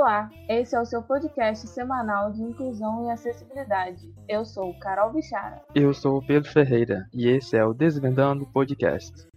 Olá, 0.00 0.30
esse 0.48 0.74
é 0.74 0.80
o 0.80 0.86
seu 0.86 1.02
podcast 1.02 1.68
semanal 1.68 2.32
de 2.32 2.42
inclusão 2.42 3.04
e 3.04 3.10
acessibilidade. 3.10 4.10
Eu 4.26 4.46
sou 4.46 4.72
Carol 4.78 5.12
Bichara. 5.12 5.62
Eu 5.74 5.92
sou 5.92 6.16
o 6.16 6.26
Pedro 6.26 6.50
Ferreira 6.50 7.06
e 7.12 7.28
esse 7.28 7.54
é 7.54 7.62
o 7.62 7.74
Desvendando 7.74 8.50
Podcast. 8.50 9.28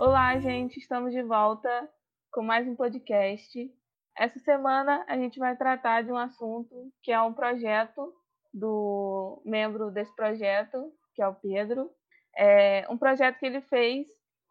Olá, 0.00 0.36
gente, 0.40 0.80
estamos 0.80 1.12
de 1.12 1.22
volta 1.22 1.88
com 2.32 2.42
mais 2.42 2.66
um 2.66 2.74
podcast. 2.74 3.72
Essa 4.18 4.40
semana 4.40 5.04
a 5.06 5.16
gente 5.16 5.38
vai 5.38 5.56
tratar 5.56 6.02
de 6.02 6.10
um 6.10 6.18
assunto 6.18 6.74
que 7.00 7.12
é 7.12 7.22
um 7.22 7.32
projeto 7.32 8.12
do 8.52 9.40
membro 9.44 9.92
desse 9.92 10.14
projeto, 10.16 10.92
que 11.14 11.22
é 11.22 11.28
o 11.28 11.34
Pedro. 11.34 11.90
É 12.36 12.86
um 12.90 12.98
projeto 12.98 13.38
que 13.38 13.46
ele 13.46 13.60
fez 13.62 14.06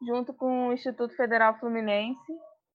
junto 0.06 0.34
com 0.34 0.70
o 0.70 0.74
Instituto 0.74 1.16
Federal 1.16 1.58
Fluminense, 1.60 2.34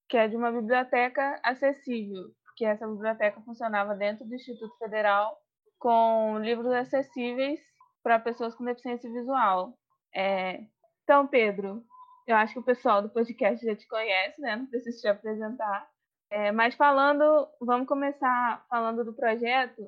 que 0.09 0.17
é 0.17 0.29
de 0.29 0.37
uma 0.37 0.51
biblioteca 0.51 1.39
acessível, 1.43 2.31
que 2.57 2.65
essa 2.65 2.87
biblioteca 2.87 3.41
funcionava 3.43 3.95
dentro 3.95 4.27
do 4.27 4.35
Instituto 4.35 4.77
Federal 4.79 5.39
com 5.79 6.39
livros 6.41 6.73
acessíveis 6.73 7.61
para 8.03 8.19
pessoas 8.19 8.55
com 8.55 8.65
deficiência 8.65 9.11
visual. 9.11 9.75
É... 10.15 10.61
Então, 11.05 11.27
Pedro, 11.27 11.83
eu 12.27 12.37
acho 12.37 12.53
que 12.55 12.59
o 12.59 12.65
pessoal 12.65 13.01
do 13.01 13.09
podcast 13.09 13.65
já 13.65 13.75
te 13.75 13.87
conhece, 13.87 14.41
né? 14.41 14.57
Não 14.57 14.67
preciso 14.67 15.01
te 15.01 15.09
apresentar. 15.09 15.89
É, 16.31 16.53
mas 16.53 16.75
falando, 16.75 17.49
vamos 17.61 17.89
começar 17.89 18.63
falando 18.69 19.03
do 19.03 19.15
projeto 19.15 19.83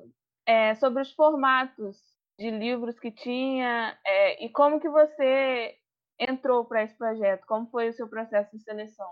é, 0.45 0.73
sobre 0.75 1.03
os 1.03 1.11
formatos 1.13 1.97
de 2.41 2.49
livros 2.49 2.99
que 2.99 3.11
tinha 3.11 3.95
é, 4.05 4.43
e 4.43 4.49
como 4.49 4.79
que 4.79 4.89
você 4.89 5.75
entrou 6.19 6.65
para 6.65 6.83
esse 6.83 6.97
projeto? 6.97 7.45
Como 7.45 7.69
foi 7.69 7.89
o 7.89 7.93
seu 7.93 8.09
processo 8.09 8.49
de 8.57 8.63
seleção? 8.63 9.07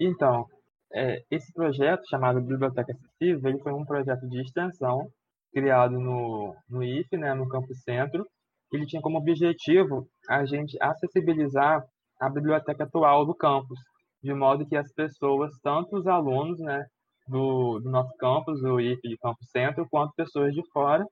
Então, 0.00 0.46
é, 0.94 1.22
esse 1.30 1.52
projeto 1.52 2.02
chamado 2.08 2.40
Biblioteca 2.40 2.92
Acessível, 2.92 3.50
ele 3.50 3.62
foi 3.62 3.72
um 3.72 3.84
projeto 3.84 4.26
de 4.26 4.40
extensão 4.40 5.06
criado 5.52 6.00
no, 6.00 6.56
no 6.68 6.82
IFE, 6.82 7.18
né, 7.18 7.34
no 7.34 7.46
Campo 7.46 7.74
Centro. 7.74 8.24
Ele 8.72 8.86
tinha 8.86 9.02
como 9.02 9.18
objetivo 9.18 10.06
a 10.30 10.46
gente 10.46 10.76
acessibilizar 10.80 11.84
a 12.18 12.30
biblioteca 12.30 12.84
atual 12.84 13.26
do 13.26 13.34
campus, 13.34 13.78
de 14.22 14.32
modo 14.32 14.66
que 14.66 14.76
as 14.76 14.90
pessoas, 14.94 15.50
tanto 15.62 15.96
os 15.96 16.06
alunos 16.06 16.58
né, 16.58 16.86
do, 17.28 17.80
do 17.80 17.90
nosso 17.90 18.16
campus, 18.16 18.62
o 18.62 18.80
IFE 18.80 19.08
de 19.08 19.18
Campo 19.18 19.44
Centro, 19.50 19.86
quanto 19.90 20.14
pessoas 20.14 20.54
de 20.54 20.62
fora, 20.72 21.04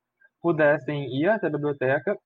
pudessem 0.43 1.07
ir 1.15 1.29
até 1.29 1.47
a 1.47 1.51
biblioteca 1.51 2.17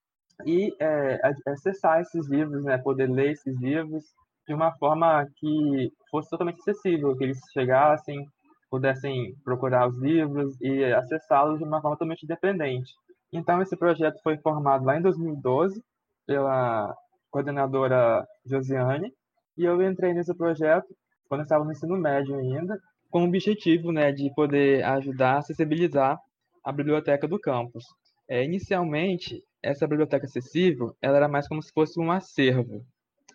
e 0.46 0.74
é, 0.80 1.20
acessar 1.46 2.00
esses 2.00 2.28
livros, 2.28 2.64
né, 2.64 2.78
poder 2.78 3.08
ler 3.08 3.32
esses 3.32 3.60
livros 3.60 4.04
de 4.46 4.54
uma 4.54 4.72
forma 4.76 5.26
que 5.36 5.92
fosse 6.10 6.28
totalmente 6.28 6.60
acessível, 6.60 7.16
que 7.16 7.24
eles 7.24 7.40
chegassem, 7.52 8.26
pudessem 8.70 9.34
procurar 9.44 9.88
os 9.88 9.96
livros 9.98 10.60
e 10.60 10.84
acessá-los 10.92 11.58
de 11.58 11.64
uma 11.64 11.80
forma 11.80 11.96
totalmente 11.96 12.24
independente. 12.24 12.92
Então, 13.32 13.62
esse 13.62 13.76
projeto 13.76 14.20
foi 14.22 14.36
formado 14.38 14.84
lá 14.84 14.98
em 14.98 15.02
2012 15.02 15.82
pela 16.26 16.94
coordenadora 17.30 18.24
Josiane, 18.46 19.12
e 19.56 19.64
eu 19.64 19.80
entrei 19.82 20.12
nesse 20.12 20.34
projeto 20.36 20.86
quando 21.28 21.40
eu 21.40 21.44
estava 21.44 21.64
no 21.64 21.72
ensino 21.72 21.96
médio 21.96 22.36
ainda, 22.36 22.78
com 23.10 23.22
o 23.22 23.28
objetivo 23.28 23.92
né, 23.92 24.12
de 24.12 24.32
poder 24.34 24.84
ajudar 24.84 25.34
a 25.34 25.38
acessibilizar 25.38 26.18
a 26.64 26.72
biblioteca 26.72 27.26
do 27.26 27.38
campus. 27.38 27.84
É, 28.28 28.42
inicialmente, 28.44 29.42
essa 29.62 29.86
biblioteca 29.86 30.27
acessível 30.27 30.97
ela 31.00 31.17
era 31.17 31.28
mais 31.28 31.47
como 31.47 31.62
se 31.62 31.72
fosse 31.72 32.00
um 32.00 32.11
acervo, 32.11 32.84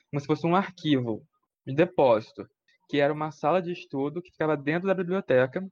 como 0.10 0.20
se 0.20 0.26
fosse 0.26 0.48
um 0.48 0.56
arquivo 0.56 1.24
de 1.66 1.76
depósito, 1.76 2.48
que 2.88 3.00
era 3.00 3.14
uma 3.14 3.32
sala 3.32 3.62
de 3.62 3.72
estudo 3.72 4.22
que 4.22 4.32
ficava 4.32 4.58
dentro 4.58 4.88
da 4.88 4.94
biblioteca 4.94 5.66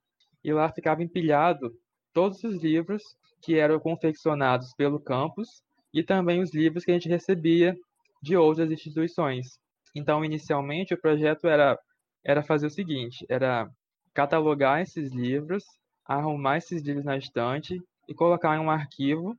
e 0.44 0.52
lá 0.52 0.70
ficava 0.72 1.02
empilhado 1.02 1.72
todos 2.12 2.42
os 2.44 2.62
livros 2.62 3.02
que 3.42 3.56
eram 3.56 3.78
confeccionados 3.80 4.72
pelo 4.76 5.00
campus 5.00 5.62
e 5.92 6.02
também 6.02 6.40
os 6.40 6.54
livros 6.54 6.84
que 6.84 6.90
a 6.90 6.94
gente 6.94 7.08
recebia 7.08 7.76
de 8.22 8.36
outras 8.36 8.70
instituições. 8.70 9.58
Então, 9.94 10.24
inicialmente, 10.24 10.94
o 10.94 11.00
projeto 11.00 11.46
era, 11.48 11.78
era 12.24 12.42
fazer 12.42 12.66
o 12.66 12.70
seguinte: 12.70 13.24
era 13.28 13.68
catalogar 14.14 14.80
esses 14.80 15.12
livros, 15.12 15.64
arrumar 16.04 16.58
esses 16.58 16.82
livros 16.82 17.04
na 17.04 17.16
estante 17.16 17.80
e 18.08 18.14
colocar 18.14 18.56
em 18.56 18.60
um 18.60 18.70
arquivo 18.70 19.36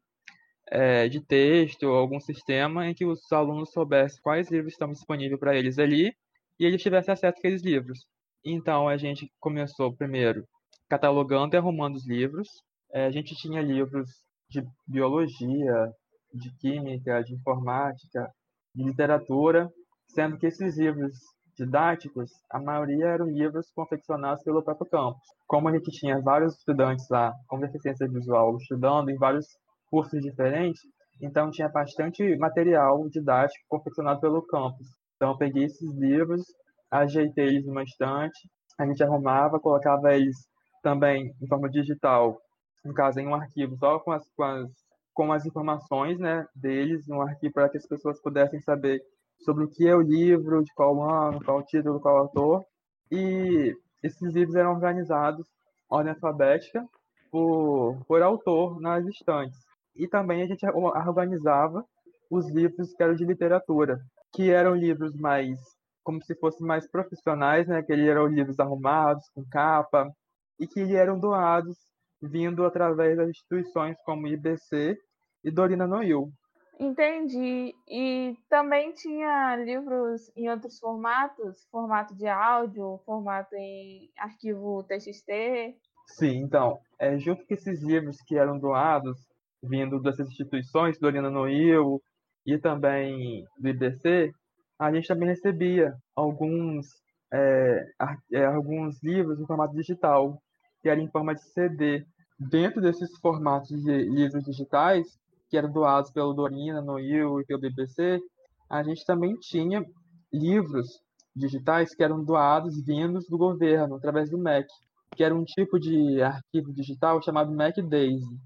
é, 0.67 1.09
de 1.09 1.19
texto 1.19 1.83
ou 1.83 1.95
algum 1.95 2.19
sistema 2.19 2.87
em 2.87 2.93
que 2.93 3.05
os 3.05 3.31
alunos 3.31 3.71
soubessem 3.71 4.21
quais 4.21 4.49
livros 4.51 4.73
estão 4.73 4.91
disponíveis 4.91 5.39
para 5.39 5.55
eles 5.55 5.79
ali 5.79 6.13
e 6.59 6.65
eles 6.65 6.81
tivessem 6.81 7.11
acesso 7.11 7.37
àqueles 7.37 7.63
livros. 7.63 8.05
Então 8.45 8.87
a 8.87 8.95
gente 8.95 9.31
começou 9.39 9.93
primeiro 9.93 10.47
catalogando 10.87 11.55
e 11.55 11.57
arrumando 11.57 11.95
os 11.95 12.07
livros. 12.07 12.47
É, 12.91 13.05
a 13.05 13.11
gente 13.11 13.35
tinha 13.35 13.61
livros 13.61 14.09
de 14.49 14.63
biologia, 14.87 15.91
de 16.33 16.51
química, 16.57 17.23
de 17.23 17.33
informática, 17.33 18.31
de 18.73 18.83
literatura, 18.83 19.69
sendo 20.07 20.37
que 20.37 20.47
esses 20.47 20.77
livros 20.77 21.15
didáticos, 21.59 22.31
a 22.49 22.59
maioria 22.59 23.07
eram 23.07 23.27
livros 23.27 23.69
confeccionados 23.75 24.43
pelo 24.43 24.63
próprio 24.63 24.89
campus. 24.89 25.27
Como 25.45 25.67
a 25.67 25.73
gente 25.73 25.91
tinha 25.91 26.21
vários 26.21 26.57
estudantes 26.57 27.07
lá 27.09 27.33
com 27.47 27.59
deficiência 27.59 28.07
visual 28.07 28.55
estudando 28.57 29.09
em 29.09 29.17
vários 29.17 29.45
cursos 29.91 30.21
diferentes, 30.21 30.81
então 31.21 31.51
tinha 31.51 31.67
bastante 31.67 32.35
material 32.37 33.07
didático 33.09 33.65
confeccionado 33.67 34.21
pelo 34.21 34.41
campus. 34.41 34.87
Então 35.15 35.31
eu 35.31 35.37
peguei 35.37 35.65
esses 35.65 35.93
livros, 35.95 36.43
ajeitei 36.89 37.47
eles 37.47 37.65
numa 37.65 37.83
estante, 37.83 38.49
a 38.77 38.85
gente 38.85 39.03
arrumava, 39.03 39.59
colocava 39.59 40.15
eles 40.15 40.37
também 40.81 41.35
em 41.41 41.47
forma 41.47 41.69
digital, 41.69 42.39
no 42.85 42.93
caso 42.93 43.19
em 43.19 43.27
um 43.27 43.35
arquivo 43.35 43.75
só 43.77 43.99
com 43.99 44.13
as, 44.13 44.25
com 44.35 44.43
as, 44.43 44.71
com 45.13 45.33
as 45.33 45.45
informações 45.45 46.17
né, 46.17 46.47
deles, 46.55 47.09
um 47.09 47.21
arquivo 47.21 47.53
para 47.53 47.67
que 47.67 47.77
as 47.77 47.85
pessoas 47.85 48.21
pudessem 48.21 48.61
saber 48.61 49.01
sobre 49.43 49.63
o 49.63 49.69
que 49.69 49.87
é 49.87 49.95
o 49.95 50.01
livro, 50.01 50.63
de 50.63 50.73
qual 50.73 51.01
ano, 51.01 51.43
qual 51.43 51.63
título, 51.63 51.99
qual 51.99 52.17
autor. 52.17 52.65
E 53.11 53.75
esses 54.03 54.33
livros 54.33 54.55
eram 54.55 54.71
organizados 54.71 55.47
ordem 55.89 56.13
alfabética 56.13 56.85
por, 57.31 57.97
por 58.07 58.21
autor 58.21 58.79
nas 58.79 59.05
estantes. 59.07 59.57
E 59.95 60.07
também 60.07 60.41
a 60.41 60.45
gente 60.45 60.65
organizava 60.67 61.83
os 62.29 62.49
livros 62.49 62.93
que 62.93 63.03
eram 63.03 63.15
de 63.15 63.25
literatura, 63.25 63.99
que 64.33 64.51
eram 64.51 64.75
livros 64.75 65.15
mais 65.15 65.59
como 66.03 66.23
se 66.23 66.33
fossem 66.35 66.65
mais 66.65 66.89
profissionais, 66.89 67.67
né? 67.67 67.83
Que 67.83 67.93
eram 67.93 68.25
livros 68.25 68.59
arrumados, 68.59 69.29
com 69.35 69.45
capa, 69.45 70.11
e 70.59 70.65
que 70.65 70.95
eram 70.95 71.19
doados 71.19 71.77
vindo 72.21 72.65
através 72.65 73.17
das 73.17 73.29
instituições 73.29 73.95
como 74.03 74.27
IBC 74.27 74.97
e 75.43 75.51
Dorina 75.51 75.85
Noil. 75.85 76.31
Entendi. 76.79 77.75
E 77.87 78.37
também 78.49 78.93
tinha 78.93 79.57
livros 79.57 80.31
em 80.35 80.49
outros 80.49 80.79
formatos? 80.79 81.67
Formato 81.69 82.15
de 82.15 82.25
áudio, 82.25 83.01
formato 83.05 83.53
em 83.55 84.09
arquivo 84.17 84.83
TXT? 84.83 85.75
Sim, 86.07 86.37
então, 86.37 86.79
é, 86.97 87.17
junto 87.19 87.45
com 87.45 87.53
esses 87.53 87.83
livros 87.83 88.17
que 88.25 88.37
eram 88.37 88.57
doados, 88.57 89.27
vindo 89.61 89.99
dessas 89.99 90.29
instituições, 90.29 90.97
Dorina 90.97 91.29
Noil 91.29 92.01
e 92.45 92.57
também 92.57 93.45
do 93.59 93.67
IBC, 93.67 94.31
a 94.79 94.91
gente 94.93 95.07
também 95.07 95.27
recebia 95.27 95.93
alguns, 96.15 96.87
é, 97.31 97.85
é, 98.31 98.45
alguns 98.45 99.03
livros 99.03 99.37
em 99.37 99.45
formato 99.45 99.75
digital, 99.75 100.41
que 100.81 100.87
eram 100.87 101.01
em 101.01 101.11
forma 101.11 101.35
de 101.35 101.43
CD. 101.43 102.05
Dentro 102.39 102.81
desses 102.81 103.17
formatos 103.19 103.83
de 103.83 104.03
livros 104.03 104.45
digitais, 104.45 105.19
que 105.49 105.57
eram 105.57 105.71
doados 105.71 106.11
pelo 106.11 106.33
Dorina, 106.33 106.81
Noil 106.81 107.41
e 107.41 107.45
pelo 107.45 107.59
BBC, 107.59 108.21
a 108.69 108.83
gente 108.83 109.03
também 109.05 109.35
tinha 109.35 109.83
livros 110.31 110.87
digitais 111.35 111.95
que 111.95 112.03
eram 112.03 112.23
doados 112.23 112.83
vindos 112.85 113.27
do 113.27 113.37
governo, 113.37 113.95
através 113.95 114.29
do 114.29 114.37
MEC, 114.37 114.67
que 115.15 115.23
era 115.23 115.33
um 115.33 115.43
tipo 115.43 115.79
de 115.79 116.21
arquivo 116.21 116.71
digital 116.71 117.21
chamado 117.21 117.51
MEC 117.51 117.81
Daisy. 117.81 118.37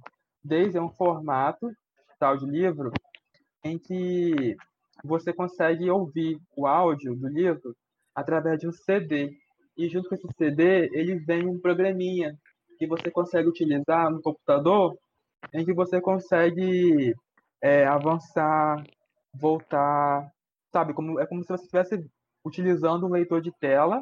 Daisy 0.43 0.77
é 0.77 0.81
um 0.81 0.89
formato 0.89 1.69
digital 2.07 2.37
de 2.37 2.45
livro 2.45 2.91
em 3.63 3.77
que 3.77 4.55
você 5.03 5.33
consegue 5.33 5.89
ouvir 5.89 6.39
o 6.55 6.65
áudio 6.65 7.15
do 7.15 7.27
livro 7.27 7.75
através 8.15 8.59
de 8.59 8.67
um 8.67 8.71
CD. 8.71 9.31
E 9.77 9.89
junto 9.89 10.07
com 10.07 10.15
esse 10.15 10.27
CD, 10.37 10.89
ele 10.93 11.15
vem 11.15 11.47
um 11.47 11.59
programinha 11.59 12.37
que 12.77 12.87
você 12.87 13.09
consegue 13.11 13.49
utilizar 13.49 14.09
no 14.11 14.21
computador 14.21 14.95
em 15.51 15.65
que 15.65 15.73
você 15.73 15.99
consegue 15.99 17.13
é, 17.61 17.85
avançar, 17.85 18.83
voltar, 19.33 20.31
sabe? 20.71 20.93
Como, 20.93 21.19
é 21.19 21.25
como 21.25 21.41
se 21.43 21.49
você 21.49 21.63
estivesse 21.63 22.05
utilizando 22.45 23.05
um 23.05 23.11
leitor 23.11 23.41
de 23.41 23.51
tela 23.59 24.01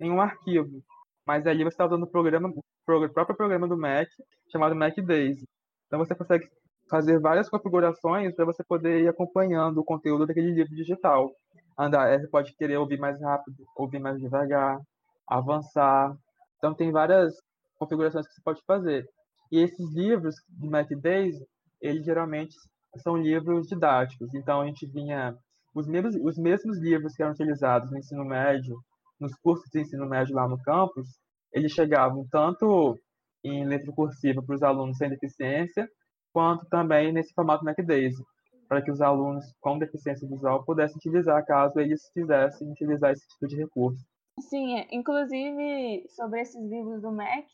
em 0.00 0.10
um 0.10 0.20
arquivo. 0.20 0.82
Mas 1.26 1.46
ali 1.46 1.62
você 1.62 1.74
está 1.74 1.86
usando 1.86 2.02
o 2.02 2.10
programa, 2.10 2.48
o 2.48 3.08
próprio 3.10 3.36
programa 3.36 3.68
do 3.68 3.76
Mac, 3.76 4.08
chamado 4.50 4.74
Mac 4.74 4.96
Daisy. 4.96 5.46
Então 5.86 5.98
você 5.98 6.14
consegue 6.14 6.48
fazer 6.88 7.18
várias 7.20 7.48
configurações 7.48 8.34
para 8.34 8.44
você 8.44 8.62
poder 8.64 9.02
ir 9.02 9.08
acompanhando 9.08 9.78
o 9.78 9.84
conteúdo 9.84 10.26
daquele 10.26 10.50
livro 10.50 10.74
digital. 10.74 11.30
Andar, 11.78 12.08
é, 12.08 12.18
você 12.18 12.28
pode 12.28 12.54
querer 12.54 12.76
ouvir 12.76 12.98
mais 12.98 13.20
rápido, 13.20 13.64
ouvir 13.76 13.98
mais 13.98 14.20
devagar, 14.20 14.78
avançar. 15.26 16.14
Então 16.58 16.74
tem 16.74 16.90
várias 16.90 17.34
configurações 17.78 18.26
que 18.26 18.34
você 18.34 18.42
pode 18.42 18.62
fazer. 18.66 19.08
E 19.52 19.60
esses 19.60 19.94
livros 19.94 20.34
de 20.48 20.66
Mac 20.66 20.88
Days, 20.88 21.36
eles 21.78 22.06
geralmente 22.06 22.56
são 22.96 23.18
livros 23.18 23.68
didáticos. 23.68 24.32
Então 24.34 24.62
a 24.62 24.66
gente 24.66 24.86
vinha 24.86 25.36
os 25.74 25.86
mesmos, 25.86 26.14
os 26.16 26.38
mesmos 26.38 26.78
livros 26.78 27.14
que 27.14 27.22
eram 27.22 27.32
utilizados 27.32 27.90
no 27.90 27.98
ensino 27.98 28.24
médio, 28.24 28.78
nos 29.20 29.34
cursos 29.36 29.68
de 29.70 29.80
ensino 29.80 30.08
médio 30.08 30.34
lá 30.34 30.48
no 30.48 30.60
campus, 30.62 31.06
eles 31.52 31.72
chegavam 31.72 32.26
tanto 32.30 32.98
em 33.44 33.66
letra 33.66 33.92
cursiva 33.92 34.42
para 34.42 34.54
os 34.54 34.62
alunos 34.62 34.96
sem 34.96 35.10
deficiência, 35.10 35.86
quanto 36.32 36.64
também 36.70 37.12
nesse 37.12 37.34
formato 37.34 37.62
MacDaisy, 37.62 38.24
para 38.66 38.80
que 38.80 38.90
os 38.90 39.02
alunos 39.02 39.44
com 39.60 39.78
deficiência 39.78 40.26
visual 40.26 40.64
pudessem 40.64 40.96
utilizar 40.96 41.44
caso 41.44 41.78
eles 41.78 42.10
quisessem 42.14 42.70
utilizar 42.70 43.12
esse 43.12 43.26
tipo 43.28 43.46
de 43.46 43.56
recurso. 43.56 44.02
Sim, 44.40 44.78
é, 44.78 44.88
inclusive 44.90 46.08
sobre 46.08 46.40
esses 46.40 46.62
livros 46.62 47.02
do 47.02 47.12
Mac, 47.12 47.46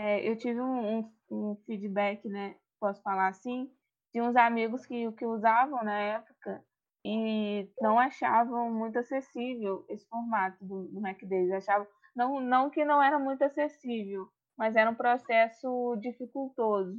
é, 0.00 0.28
eu 0.28 0.36
tive 0.36 0.60
um, 0.60 0.98
um, 0.98 1.12
um, 1.30 1.56
feedback, 1.66 2.28
né, 2.28 2.56
posso 2.80 3.02
falar 3.02 3.28
assim, 3.28 3.70
de 4.12 4.20
uns 4.20 4.36
amigos 4.36 4.86
que, 4.86 5.10
que 5.12 5.26
usavam 5.26 5.84
na 5.84 5.98
época 5.98 6.64
e 7.04 7.68
não 7.80 7.98
achavam 7.98 8.70
muito 8.72 8.98
acessível 8.98 9.84
esse 9.88 10.06
formato 10.08 10.62
do, 10.64 10.88
do 10.88 11.00
MacDaisy, 11.00 11.52
achavam 11.52 11.86
não, 12.14 12.40
não 12.40 12.70
que 12.70 12.84
não 12.84 13.02
era 13.02 13.18
muito 13.18 13.42
acessível, 13.42 14.28
mas 14.56 14.76
era 14.76 14.90
um 14.90 14.94
processo 14.94 15.96
dificultoso 15.96 16.96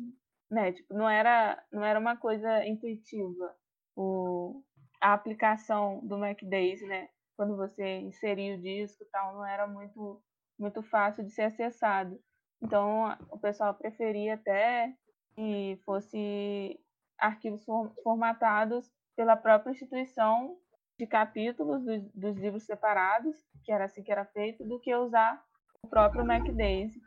né? 0.51 0.73
Tipo, 0.73 0.93
não 0.93 1.09
era, 1.09 1.63
não 1.71 1.83
era 1.83 1.97
uma 1.99 2.17
coisa 2.17 2.65
intuitiva 2.67 3.55
o, 3.95 4.61
a 4.99 5.13
aplicação 5.13 6.05
do 6.05 6.17
MacDaisy, 6.17 6.85
né? 6.85 7.07
Quando 7.37 7.55
você 7.55 7.99
inseria 7.99 8.55
o 8.55 8.61
disco 8.61 9.03
e 9.03 9.07
tal, 9.07 9.33
não 9.33 9.45
era 9.45 9.65
muito, 9.65 10.21
muito 10.59 10.83
fácil 10.83 11.23
de 11.23 11.31
ser 11.31 11.43
acessado. 11.43 12.21
Então, 12.61 13.17
o 13.29 13.37
pessoal 13.37 13.73
preferia 13.73 14.35
até 14.35 14.93
que 15.35 15.79
fosse 15.83 16.79
arquivos 17.17 17.63
formatados 18.03 18.91
pela 19.15 19.35
própria 19.35 19.71
instituição 19.71 20.57
de 20.97 21.07
capítulos 21.07 21.83
dos, 21.83 22.03
dos 22.13 22.37
livros 22.37 22.63
separados, 22.63 23.35
que 23.63 23.71
era 23.71 23.85
assim 23.85 24.03
que 24.03 24.11
era 24.11 24.25
feito, 24.25 24.63
do 24.63 24.79
que 24.79 24.93
usar 24.95 25.41
o 25.83 25.87
próprio 25.87 26.25
MacDaisy. 26.25 26.99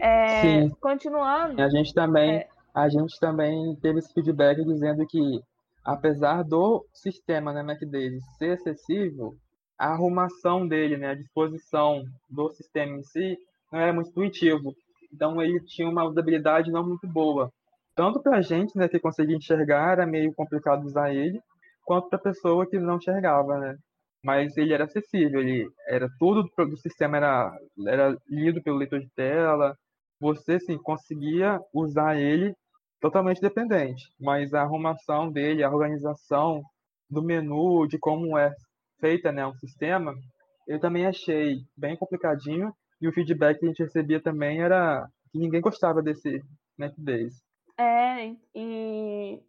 É, 0.00 0.40
Sim. 0.42 0.70
Continuando. 0.80 1.60
A 1.60 1.68
gente 1.68 1.92
também, 1.94 2.36
é, 2.36 2.48
a 2.74 2.88
gente 2.88 3.18
também 3.20 3.76
teve 3.76 4.00
esse 4.00 4.12
feedback 4.12 4.64
dizendo 4.64 5.06
que, 5.06 5.40
apesar 5.84 6.42
do 6.42 6.84
sistema 6.92 7.52
né, 7.52 7.62
MacDaisy 7.62 8.20
ser 8.38 8.52
acessível, 8.52 9.36
a 9.78 9.92
arrumação 9.92 10.66
dele, 10.66 10.96
né, 10.96 11.10
a 11.10 11.14
disposição 11.14 12.02
do 12.28 12.50
sistema 12.50 12.96
em 12.96 13.02
si, 13.04 13.38
não 13.72 13.78
era 13.78 13.92
muito 13.92 14.10
intuitivo. 14.10 14.74
Então 15.12 15.40
ele 15.42 15.60
tinha 15.60 15.88
uma 15.88 16.04
usabilidade 16.04 16.70
não 16.70 16.86
muito 16.86 17.06
boa. 17.06 17.50
Tanto 17.94 18.22
para 18.22 18.38
a 18.38 18.42
gente, 18.42 18.76
né, 18.76 18.88
que 18.88 18.98
conseguia 19.00 19.36
enxergar, 19.36 19.92
era 19.92 20.06
meio 20.06 20.32
complicado 20.34 20.84
usar 20.84 21.12
ele, 21.12 21.40
quanto 21.84 22.08
para 22.08 22.18
a 22.18 22.22
pessoa 22.22 22.68
que 22.68 22.78
não 22.78 22.96
enxergava, 22.96 23.58
né? 23.58 23.76
Mas 24.22 24.56
ele 24.56 24.72
era 24.72 24.84
acessível, 24.84 25.40
ele 25.40 25.68
era 25.88 26.08
tudo 26.18 26.44
do 26.56 26.76
sistema 26.76 27.16
era, 27.16 27.52
era 27.86 28.16
lido 28.28 28.62
pelo 28.62 28.76
leitor 28.76 29.00
de 29.00 29.08
tela, 29.14 29.76
você 30.20 30.58
sim 30.60 30.76
conseguia 30.78 31.58
usar 31.72 32.16
ele 32.16 32.54
totalmente 33.00 33.40
dependente, 33.40 34.04
mas 34.20 34.52
a 34.52 34.62
arrumação 34.62 35.30
dele, 35.30 35.62
a 35.62 35.70
organização 35.70 36.62
do 37.08 37.22
menu, 37.22 37.86
de 37.86 37.98
como 37.98 38.36
é 38.36 38.52
feita 39.00 39.32
né, 39.32 39.46
um 39.46 39.54
sistema, 39.54 40.12
eu 40.66 40.78
também 40.80 41.06
achei 41.06 41.56
bem 41.76 41.96
complicadinho 41.96 42.72
e 43.00 43.08
o 43.08 43.12
feedback 43.12 43.58
que 43.58 43.66
a 43.66 43.68
gente 43.68 43.82
recebia 43.82 44.20
também 44.20 44.60
era 44.60 45.06
que 45.30 45.38
ninguém 45.38 45.60
gostava 45.60 46.02
desse 46.02 46.42
NetBase. 46.78 47.42
É, 47.78 48.34
e 48.54 49.42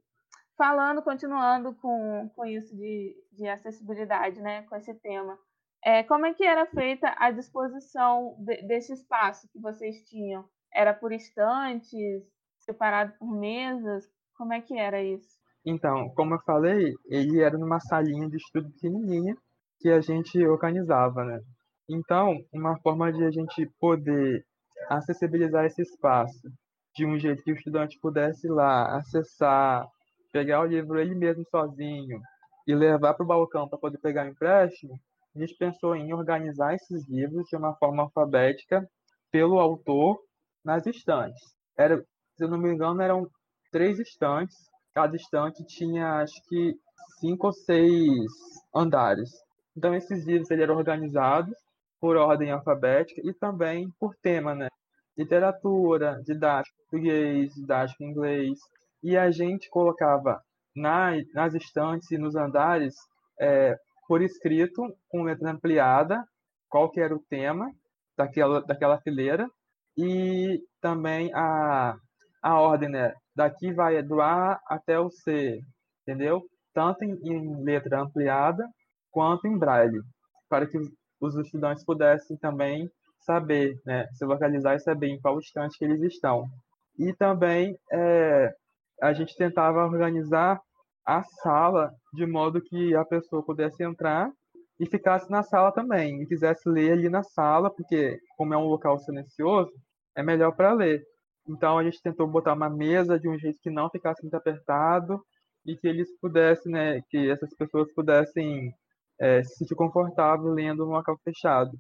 falando, 0.57 1.01
continuando 1.01 1.73
com, 1.75 2.29
com 2.35 2.45
isso 2.45 2.75
de, 2.75 3.15
de 3.31 3.47
acessibilidade, 3.47 4.39
né, 4.41 4.63
com 4.63 4.75
esse 4.75 4.93
tema, 4.95 5.37
é, 5.83 6.03
como 6.03 6.25
é 6.25 6.33
que 6.33 6.43
era 6.43 6.65
feita 6.65 7.15
a 7.17 7.31
disposição 7.31 8.35
de, 8.39 8.61
desse 8.67 8.93
espaço 8.93 9.47
que 9.51 9.59
vocês 9.59 10.03
tinham? 10.09 10.45
Era 10.73 10.93
por 10.93 11.11
estantes? 11.11 12.23
separado 12.69 13.13
por 13.17 13.31
mesas? 13.35 14.05
Como 14.37 14.53
é 14.53 14.61
que 14.61 14.77
era 14.77 15.01
isso? 15.01 15.39
Então, 15.65 16.09
como 16.15 16.35
eu 16.35 16.39
falei, 16.45 16.93
ele 17.05 17.41
era 17.41 17.57
numa 17.57 17.79
salinha 17.79 18.29
de 18.29 18.37
estudo 18.37 18.71
pequenininha 18.71 19.35
que 19.79 19.89
a 19.89 19.99
gente 19.99 20.37
organizava, 20.45 21.23
né? 21.25 21.39
Então, 21.89 22.37
uma 22.53 22.77
forma 22.79 23.11
de 23.11 23.23
a 23.23 23.31
gente 23.31 23.65
poder 23.79 24.45
acessibilizar 24.87 25.65
esse 25.65 25.81
espaço 25.81 26.47
de 26.95 27.05
um 27.05 27.17
jeito 27.17 27.43
que 27.43 27.51
o 27.51 27.55
estudante 27.55 27.99
pudesse 27.99 28.47
ir 28.47 28.51
lá 28.51 28.97
acessar, 28.97 29.87
pegar 30.31 30.61
o 30.61 30.65
livro 30.65 30.99
ele 30.99 31.15
mesmo 31.15 31.43
sozinho 31.49 32.21
e 32.67 32.75
levar 32.75 33.13
para 33.15 33.23
o 33.23 33.27
balcão 33.27 33.67
para 33.67 33.79
poder 33.79 33.97
pegar 33.97 34.25
o 34.25 34.29
empréstimo, 34.29 34.93
a 35.35 35.39
gente 35.39 35.55
pensou 35.57 35.95
em 35.95 36.13
organizar 36.13 36.75
esses 36.75 37.07
livros 37.07 37.47
de 37.47 37.55
uma 37.55 37.73
forma 37.75 38.03
alfabética 38.03 38.87
pelo 39.31 39.59
autor 39.59 40.19
nas 40.63 40.85
estantes. 40.85 41.41
Era 41.77 42.03
se 42.39 42.45
eu 42.45 42.47
não 42.47 42.57
me 42.57 42.71
engano, 42.71 43.01
eram 43.01 43.29
três 43.69 43.99
estantes. 43.99 44.55
Cada 44.93 45.13
estante 45.13 45.61
tinha, 45.65 46.21
acho 46.21 46.41
que, 46.47 46.73
cinco 47.19 47.47
ou 47.47 47.53
seis 47.53 48.31
andares. 48.73 49.29
Então, 49.75 49.93
esses 49.93 50.25
livros 50.25 50.49
eram 50.49 50.77
organizados 50.77 51.53
por 51.99 52.15
ordem 52.15 52.51
alfabética 52.51 53.21
e 53.23 53.33
também 53.33 53.89
por 53.99 54.15
tema, 54.21 54.55
né? 54.55 54.67
Literatura, 55.17 56.21
didático 56.23 56.77
português, 56.77 57.53
didático 57.53 58.03
inglês. 58.03 58.57
E 59.03 59.17
a 59.17 59.29
gente 59.31 59.69
colocava 59.69 60.41
na, 60.75 61.11
nas 61.33 61.53
estantes 61.53 62.09
e 62.11 62.17
nos 62.17 62.35
andares, 62.35 62.95
é, 63.39 63.75
por 64.07 64.21
escrito, 64.21 64.81
com 65.09 65.23
letra 65.23 65.51
ampliada, 65.51 66.23
qual 66.69 66.89
que 66.89 67.01
era 67.01 67.13
o 67.15 67.23
tema 67.29 67.69
daquela, 68.17 68.61
daquela 68.61 68.99
fileira, 69.01 69.49
e 69.97 70.61
também 70.81 71.31
a, 71.33 71.95
a 72.41 72.59
ordem, 72.59 72.89
né? 72.89 73.13
Daqui 73.35 73.73
vai 73.73 74.01
do 74.01 74.21
A 74.21 74.59
até 74.67 74.99
o 74.99 75.09
C, 75.09 75.59
entendeu? 76.01 76.41
Tanto 76.73 77.03
em, 77.03 77.17
em 77.23 77.63
letra 77.63 78.01
ampliada 78.01 78.65
quanto 79.11 79.47
em 79.47 79.57
braille, 79.57 80.01
para 80.49 80.65
que 80.67 80.77
os 81.19 81.35
estudantes 81.35 81.83
pudessem 81.83 82.37
também 82.37 82.89
saber, 83.19 83.79
né? 83.85 84.07
Se 84.13 84.25
localizar 84.25 84.75
e 84.75 84.79
saber 84.79 85.07
em 85.07 85.19
qual 85.19 85.39
estante 85.39 85.77
que 85.77 85.85
eles 85.85 86.01
estão. 86.01 86.45
E 86.97 87.13
também 87.13 87.77
é, 87.91 88.53
a 89.01 89.13
gente 89.13 89.35
tentava 89.35 89.85
organizar 89.85 90.59
a 91.05 91.23
sala 91.23 91.91
de 92.13 92.25
modo 92.25 92.61
que 92.61 92.95
a 92.95 93.03
pessoa 93.05 93.43
pudesse 93.43 93.83
entrar 93.83 94.31
e 94.79 94.85
ficasse 94.85 95.29
na 95.29 95.43
sala 95.43 95.71
também, 95.71 96.21
e 96.21 96.25
quisesse 96.25 96.67
ler 96.69 96.93
ali 96.93 97.09
na 97.09 97.21
sala, 97.21 97.69
porque 97.69 98.17
como 98.37 98.53
é 98.53 98.57
um 98.57 98.67
local 98.67 98.97
silencioso, 98.99 99.71
é 100.15 100.23
melhor 100.23 100.55
para 100.55 100.71
ler. 100.71 101.03
Então 101.47 101.77
a 101.77 101.83
gente 101.83 102.01
tentou 102.01 102.27
botar 102.27 102.53
uma 102.53 102.69
mesa 102.69 103.19
de 103.19 103.27
um 103.27 103.37
jeito 103.37 103.59
que 103.61 103.69
não 103.69 103.89
ficasse 103.89 104.21
muito 104.21 104.35
apertado 104.35 105.21
e 105.65 105.75
que 105.75 105.87
eles 105.87 106.07
pudessem, 106.21 106.71
né, 106.71 107.01
que 107.09 107.29
essas 107.29 107.53
pessoas 107.55 107.91
pudessem 107.93 108.73
é, 109.19 109.43
se 109.43 109.57
sentir 109.57 109.75
confortável 109.75 110.51
lendo 110.53 110.85
no 110.85 110.91
local 110.91 111.17
fechado. 111.23 111.71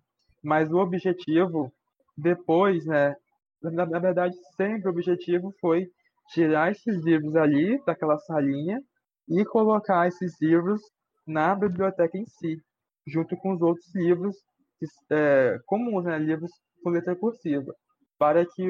Mas 0.43 0.71
o 0.71 0.77
objetivo 0.77 1.71
depois, 2.17 2.85
né, 2.85 3.15
na, 3.61 3.85
na 3.85 3.99
verdade 3.99 4.35
sempre 4.55 4.87
o 4.87 4.91
objetivo 4.91 5.53
foi 5.59 5.87
tirar 6.29 6.71
esses 6.71 7.03
livros 7.03 7.35
ali 7.35 7.81
daquela 7.85 8.17
salinha 8.19 8.81
e 9.27 9.45
colocar 9.45 10.07
esses 10.07 10.39
livros 10.41 10.81
na 11.25 11.55
biblioteca 11.55 12.17
em 12.17 12.25
si, 12.25 12.57
junto 13.07 13.37
com 13.37 13.53
os 13.53 13.61
outros 13.61 13.93
livros 13.93 14.35
é, 15.11 15.59
comuns, 15.65 16.05
né, 16.05 16.17
livros 16.17 16.51
com 16.83 16.89
letra 16.89 17.15
cursiva, 17.15 17.73
para 18.17 18.45
que 18.45 18.69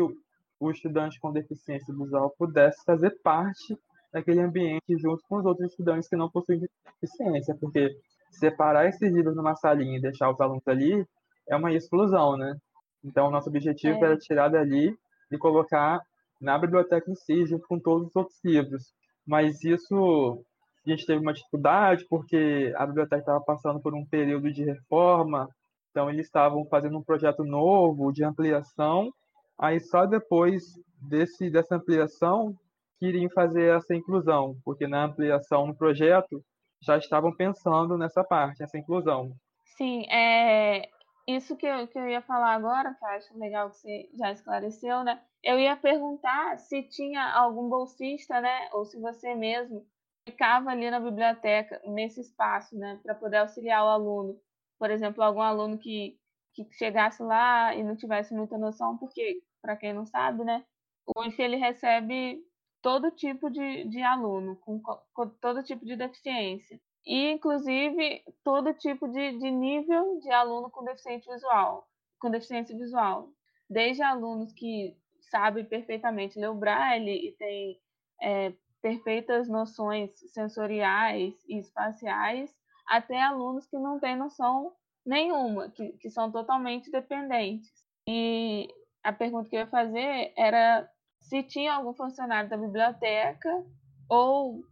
o 0.59 0.71
estudante 0.71 1.19
com 1.19 1.31
deficiência 1.31 1.93
visual 1.93 2.33
pudesse 2.37 2.83
fazer 2.83 3.17
parte 3.23 3.77
daquele 4.11 4.41
ambiente 4.41 4.97
junto 4.97 5.21
com 5.27 5.37
os 5.37 5.45
outros 5.45 5.69
estudantes 5.69 6.09
que 6.09 6.15
não 6.15 6.29
possuem 6.29 6.61
deficiência, 7.01 7.55
porque 7.59 7.95
separar 8.29 8.87
esses 8.87 9.11
livros 9.11 9.35
numa 9.35 9.55
salinha 9.55 9.97
e 9.97 10.01
deixar 10.01 10.29
os 10.31 10.39
alunos 10.39 10.67
ali 10.67 11.05
é 11.47 11.55
uma 11.55 11.73
exclusão, 11.73 12.37
né? 12.37 12.55
Então, 13.03 13.31
nosso 13.31 13.49
objetivo 13.49 13.97
é. 14.03 14.07
era 14.07 14.17
tirar 14.17 14.49
dali 14.49 14.95
e 15.31 15.37
colocar 15.37 16.01
na 16.39 16.57
biblioteca 16.57 17.09
em 17.09 17.15
si, 17.15 17.45
junto 17.45 17.67
com 17.67 17.79
todos 17.79 18.07
os 18.07 18.15
outros 18.15 18.39
livros. 18.43 18.93
Mas 19.25 19.63
isso 19.63 20.43
a 20.85 20.89
gente 20.89 21.05
teve 21.05 21.19
uma 21.19 21.33
dificuldade 21.33 22.05
porque 22.09 22.73
a 22.75 22.85
biblioteca 22.85 23.21
estava 23.21 23.41
passando 23.41 23.79
por 23.79 23.93
um 23.93 24.05
período 24.05 24.51
de 24.51 24.63
reforma, 24.63 25.47
então 25.91 26.09
eles 26.09 26.25
estavam 26.25 26.65
fazendo 26.65 26.97
um 26.97 27.03
projeto 27.03 27.43
novo 27.43 28.11
de 28.11 28.23
ampliação 28.23 29.11
Aí 29.59 29.81
só 29.81 30.05
depois 30.05 30.63
desse, 31.01 31.49
dessa 31.49 31.75
ampliação 31.75 32.55
queriam 32.97 33.29
fazer 33.29 33.75
essa 33.75 33.93
inclusão, 33.93 34.55
porque 34.63 34.87
na 34.87 35.03
ampliação 35.03 35.67
no 35.67 35.75
projeto 35.75 36.41
já 36.81 36.97
estavam 36.97 37.35
pensando 37.35 37.97
nessa 37.97 38.23
parte, 38.23 38.63
essa 38.63 38.77
inclusão. 38.77 39.31
Sim, 39.77 40.05
é 40.09 40.89
isso 41.27 41.55
que 41.55 41.65
eu, 41.65 41.87
que 41.87 41.97
eu 41.97 42.09
ia 42.09 42.21
falar 42.21 42.53
agora, 42.53 42.93
que 42.93 43.03
eu 43.03 43.09
acho 43.09 43.37
legal 43.37 43.69
que 43.69 43.77
você 43.77 44.09
já 44.17 44.31
esclareceu, 44.31 45.03
né? 45.03 45.21
Eu 45.43 45.59
ia 45.59 45.75
perguntar 45.75 46.57
se 46.57 46.83
tinha 46.83 47.23
algum 47.33 47.69
bolsista, 47.69 48.41
né? 48.41 48.69
Ou 48.73 48.85
se 48.85 48.99
você 48.99 49.35
mesmo 49.35 49.85
ficava 50.27 50.71
ali 50.71 50.89
na 50.89 50.99
biblioteca, 50.99 51.81
nesse 51.85 52.21
espaço, 52.21 52.77
né? 52.77 52.99
Para 53.03 53.15
poder 53.15 53.37
auxiliar 53.37 53.83
o 53.83 53.89
aluno. 53.89 54.41
Por 54.77 54.89
exemplo, 54.89 55.23
algum 55.23 55.41
aluno 55.41 55.77
que, 55.77 56.17
que 56.53 56.67
chegasse 56.73 57.21
lá 57.21 57.75
e 57.75 57.83
não 57.83 57.95
tivesse 57.95 58.33
muita 58.33 58.57
noção, 58.57 58.97
porque, 58.97 59.41
para 59.61 59.75
quem 59.75 59.93
não 59.93 60.05
sabe, 60.05 60.43
né? 60.43 60.65
O 61.05 61.23
ele 61.23 61.55
recebe 61.57 62.43
todo 62.81 63.11
tipo 63.11 63.49
de, 63.49 63.85
de 63.85 64.01
aluno, 64.01 64.55
com, 64.57 64.81
com 64.81 65.29
todo 65.41 65.63
tipo 65.63 65.85
de 65.85 65.95
deficiência. 65.95 66.79
E, 67.05 67.31
inclusive, 67.31 68.23
todo 68.43 68.73
tipo 68.73 69.07
de, 69.07 69.37
de 69.37 69.51
nível 69.51 70.19
de 70.19 70.29
aluno 70.31 70.69
com 70.69 70.83
deficiência 70.83 71.33
visual, 71.33 71.87
com 72.19 72.29
deficiência 72.29 72.77
visual. 72.77 73.29
Desde 73.69 74.01
alunos 74.01 74.51
que 74.53 74.97
sabem 75.21 75.65
perfeitamente 75.65 76.39
ler 76.39 76.49
o 76.49 76.55
braille 76.55 77.29
e 77.29 77.31
têm 77.33 77.79
é, 78.21 78.53
perfeitas 78.81 79.47
noções 79.47 80.11
sensoriais 80.33 81.33
e 81.47 81.59
espaciais, 81.59 82.53
até 82.87 83.21
alunos 83.21 83.67
que 83.67 83.77
não 83.77 83.99
têm 83.99 84.15
noção 84.15 84.73
nenhuma, 85.05 85.69
que, 85.69 85.93
que 85.93 86.09
são 86.09 86.31
totalmente 86.31 86.91
dependentes. 86.91 87.71
E 88.07 88.67
a 89.03 89.13
pergunta 89.13 89.49
que 89.49 89.55
eu 89.55 89.61
ia 89.61 89.67
fazer 89.67 90.33
era 90.35 90.89
se 91.29 91.43
tinha 91.43 91.75
algum 91.75 91.93
funcionário 91.93 92.49
da 92.49 92.57
biblioteca 92.57 93.63
ou 94.09 94.63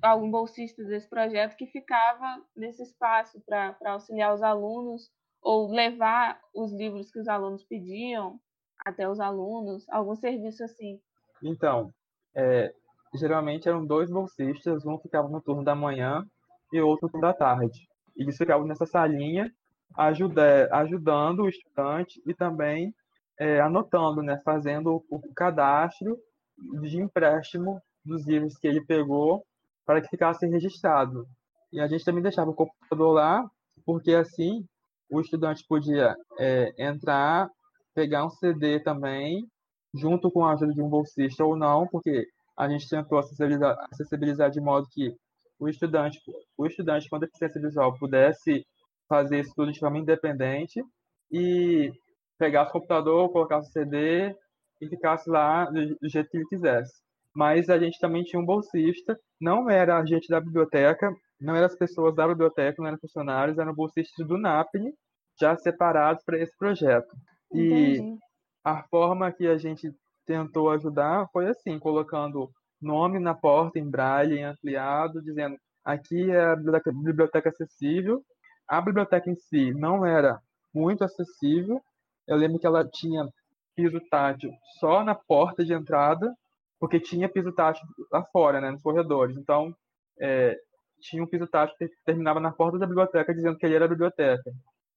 algum 0.00 0.30
bolsista 0.30 0.82
desse 0.84 1.08
projeto 1.08 1.56
que 1.56 1.66
ficava 1.66 2.42
nesse 2.56 2.82
espaço 2.82 3.40
para 3.44 3.76
auxiliar 3.92 4.32
os 4.32 4.42
alunos 4.42 5.10
ou 5.42 5.70
levar 5.70 6.40
os 6.54 6.72
livros 6.72 7.10
que 7.10 7.18
os 7.18 7.28
alunos 7.28 7.64
pediam 7.64 8.40
até 8.84 9.08
os 9.08 9.18
alunos, 9.18 9.88
algum 9.88 10.14
serviço 10.14 10.62
assim. 10.64 11.00
Então, 11.42 11.92
é, 12.34 12.72
geralmente 13.14 13.68
eram 13.68 13.84
dois 13.84 14.10
bolsistas, 14.10 14.86
um 14.86 14.98
ficava 14.98 15.28
no 15.28 15.40
turno 15.40 15.64
da 15.64 15.74
manhã 15.74 16.24
e 16.72 16.80
outro 16.80 17.06
no 17.06 17.12
turno 17.12 17.26
da 17.26 17.34
tarde. 17.34 17.88
E 18.16 18.22
eles 18.22 18.36
ficavam 18.36 18.66
nessa 18.66 18.86
salinha 18.86 19.52
ajuda, 19.96 20.68
ajudando 20.72 21.40
o 21.40 21.48
estudante 21.48 22.22
e 22.24 22.34
também 22.34 22.94
é, 23.38 23.60
anotando, 23.60 24.22
né, 24.22 24.40
fazendo 24.44 25.04
o 25.10 25.20
cadastro 25.34 26.18
de 26.80 27.00
empréstimo 27.00 27.80
dos 28.04 28.26
livros 28.26 28.56
que 28.56 28.66
ele 28.66 28.84
pegou 28.84 29.44
para 29.86 30.00
que 30.00 30.08
ficasse 30.08 30.46
registrado. 30.46 31.26
E 31.72 31.80
a 31.80 31.86
gente 31.86 32.04
também 32.04 32.22
deixava 32.22 32.50
o 32.50 32.54
computador 32.54 33.12
lá, 33.12 33.48
porque 33.84 34.14
assim 34.14 34.64
o 35.10 35.20
estudante 35.20 35.64
podia 35.68 36.14
é, 36.38 36.72
entrar, 36.78 37.48
pegar 37.94 38.26
um 38.26 38.30
CD 38.30 38.80
também, 38.80 39.46
junto 39.94 40.30
com 40.30 40.44
a 40.44 40.52
ajuda 40.52 40.72
de 40.72 40.82
um 40.82 40.88
bolsista 40.88 41.44
ou 41.44 41.56
não, 41.56 41.86
porque 41.86 42.26
a 42.56 42.68
gente 42.68 42.88
tentou 42.88 43.18
acessibilizar, 43.18 43.76
acessibilizar 43.90 44.50
de 44.50 44.60
modo 44.60 44.88
que 44.90 45.14
o 45.58 45.68
estudante, 45.68 46.18
o 46.56 46.66
estudante 46.66 47.08
com 47.08 47.18
deficiência 47.18 47.60
visual 47.60 47.96
pudesse 47.98 48.66
fazer 49.08 49.40
isso 49.40 49.52
tudo 49.56 49.72
de 49.72 49.78
forma 49.78 49.98
independente 49.98 50.82
e 51.30 51.92
pegasse 52.38 52.70
o 52.70 52.72
computador, 52.72 53.30
colocasse 53.30 53.68
o 53.68 53.72
CD 53.72 54.34
e 54.80 54.88
ficasse 54.88 55.28
lá 55.28 55.64
do, 55.66 56.08
jeito 56.08 56.30
que 56.30 56.36
ele 56.36 56.46
quisesse. 56.46 57.02
Mas 57.34 57.68
a 57.68 57.78
gente 57.78 57.98
também 57.98 58.22
tinha 58.24 58.40
um 58.40 58.46
bolsista, 58.46 59.18
não 59.40 59.68
era 59.68 59.98
a 59.98 60.04
gente 60.04 60.28
da 60.28 60.40
biblioteca, 60.40 61.12
não 61.40 61.54
eram 61.54 61.66
as 61.66 61.76
pessoas 61.76 62.14
da 62.14 62.26
biblioteca, 62.26 62.80
não 62.80 62.88
eram 62.88 62.98
funcionários, 62.98 63.58
eram 63.58 63.74
bolsistas 63.74 64.26
do 64.26 64.38
NAPNE, 64.38 64.92
já 65.40 65.56
separados 65.56 66.24
para 66.24 66.38
esse 66.38 66.56
projeto. 66.56 67.14
Entendi. 67.52 68.00
E 68.00 68.18
a 68.64 68.82
forma 68.84 69.30
que 69.32 69.46
a 69.46 69.56
gente 69.56 69.92
tentou 70.26 70.70
ajudar 70.70 71.28
foi 71.32 71.48
assim, 71.48 71.78
colocando 71.78 72.50
nome 72.80 73.18
na 73.18 73.34
porta 73.34 73.78
em 73.78 73.88
braille, 73.88 74.38
em 74.38 74.44
ampliado, 74.44 75.22
dizendo 75.22 75.56
aqui 75.84 76.30
é 76.30 76.40
a 76.40 76.56
biblioteca, 76.56 76.92
biblioteca 76.92 77.48
acessível. 77.48 78.22
A 78.68 78.80
biblioteca 78.80 79.30
em 79.30 79.36
si 79.36 79.72
não 79.72 80.04
era 80.04 80.38
muito 80.74 81.02
acessível, 81.02 81.80
eu 82.28 82.36
lembro 82.36 82.58
que 82.58 82.66
ela 82.66 82.86
tinha 82.86 83.26
piso 83.74 84.00
tátil 84.10 84.52
só 84.78 85.02
na 85.02 85.14
porta 85.14 85.64
de 85.64 85.72
entrada, 85.72 86.32
porque 86.78 87.00
tinha 87.00 87.28
piso 87.28 87.52
tátil 87.52 87.82
lá 88.12 88.24
fora, 88.32 88.60
né, 88.60 88.70
nos 88.70 88.82
corredores. 88.82 89.36
Então, 89.36 89.74
é, 90.20 90.56
tinha 91.00 91.22
um 91.22 91.26
piso 91.26 91.46
tátil 91.46 91.74
que 91.78 91.88
terminava 92.04 92.38
na 92.38 92.52
porta 92.52 92.78
da 92.78 92.86
biblioteca, 92.86 93.34
dizendo 93.34 93.56
que 93.56 93.64
ele 93.64 93.74
era 93.76 93.86
a 93.86 93.88
biblioteca. 93.88 94.52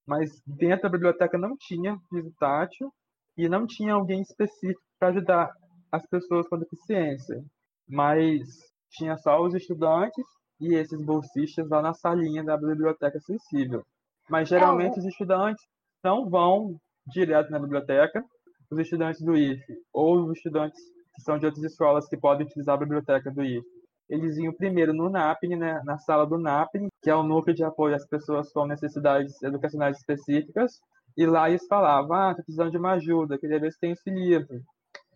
Mas 0.05 0.29
dentro 0.45 0.83
da 0.83 0.89
biblioteca 0.89 1.37
não 1.37 1.55
tinha 1.57 1.97
piso 2.09 2.31
tátil 2.39 2.91
e 3.37 3.47
não 3.47 3.65
tinha 3.65 3.93
alguém 3.93 4.21
específico 4.21 4.81
para 4.99 5.09
ajudar 5.09 5.51
as 5.91 6.05
pessoas 6.07 6.47
com 6.49 6.57
deficiência. 6.57 7.41
Mas 7.87 8.41
tinha 8.89 9.17
só 9.17 9.41
os 9.41 9.53
estudantes 9.53 10.25
e 10.59 10.75
esses 10.75 11.01
bolsistas 11.03 11.69
lá 11.69 11.81
na 11.81 11.93
salinha 11.93 12.43
da 12.43 12.57
biblioteca 12.57 13.17
acessível. 13.17 13.83
Mas 14.29 14.49
geralmente 14.49 14.97
é. 14.97 14.99
os 14.99 15.05
estudantes 15.05 15.63
não 16.03 16.29
vão 16.29 16.77
direto 17.07 17.49
na 17.49 17.59
biblioteca. 17.59 18.23
Os 18.69 18.79
estudantes 18.79 19.21
do 19.21 19.35
IF 19.35 19.61
ou 19.93 20.23
os 20.23 20.37
estudantes 20.37 20.79
que 21.15 21.21
são 21.21 21.37
de 21.37 21.45
outras 21.45 21.63
escolas 21.63 22.07
que 22.07 22.17
podem 22.17 22.45
utilizar 22.45 22.75
a 22.75 22.79
biblioteca 22.79 23.29
do 23.29 23.43
IF, 23.43 23.65
eles 24.09 24.37
iam 24.37 24.53
primeiro 24.53 24.93
no 24.93 25.09
NAPNE, 25.09 25.55
né, 25.55 25.81
na 25.85 25.97
sala 25.97 26.25
do 26.25 26.37
NAPNE, 26.37 26.89
que 27.01 27.09
é 27.09 27.15
o 27.15 27.23
núcleo 27.23 27.55
de 27.55 27.63
apoio 27.63 27.95
às 27.95 28.05
pessoas 28.05 28.51
com 28.51 28.65
necessidades 28.65 29.41
educacionais 29.41 29.97
específicas, 29.97 30.79
e 31.17 31.25
lá 31.25 31.49
eles 31.49 31.65
falavam, 31.67 32.13
ah, 32.13 32.35
tô 32.35 32.43
precisando 32.43 32.71
de 32.71 32.77
uma 32.77 32.93
ajuda, 32.93 33.37
queria 33.37 33.59
ver 33.59 33.71
se 33.71 33.79
tem 33.79 33.91
esse 33.91 34.09
livro. 34.09 34.61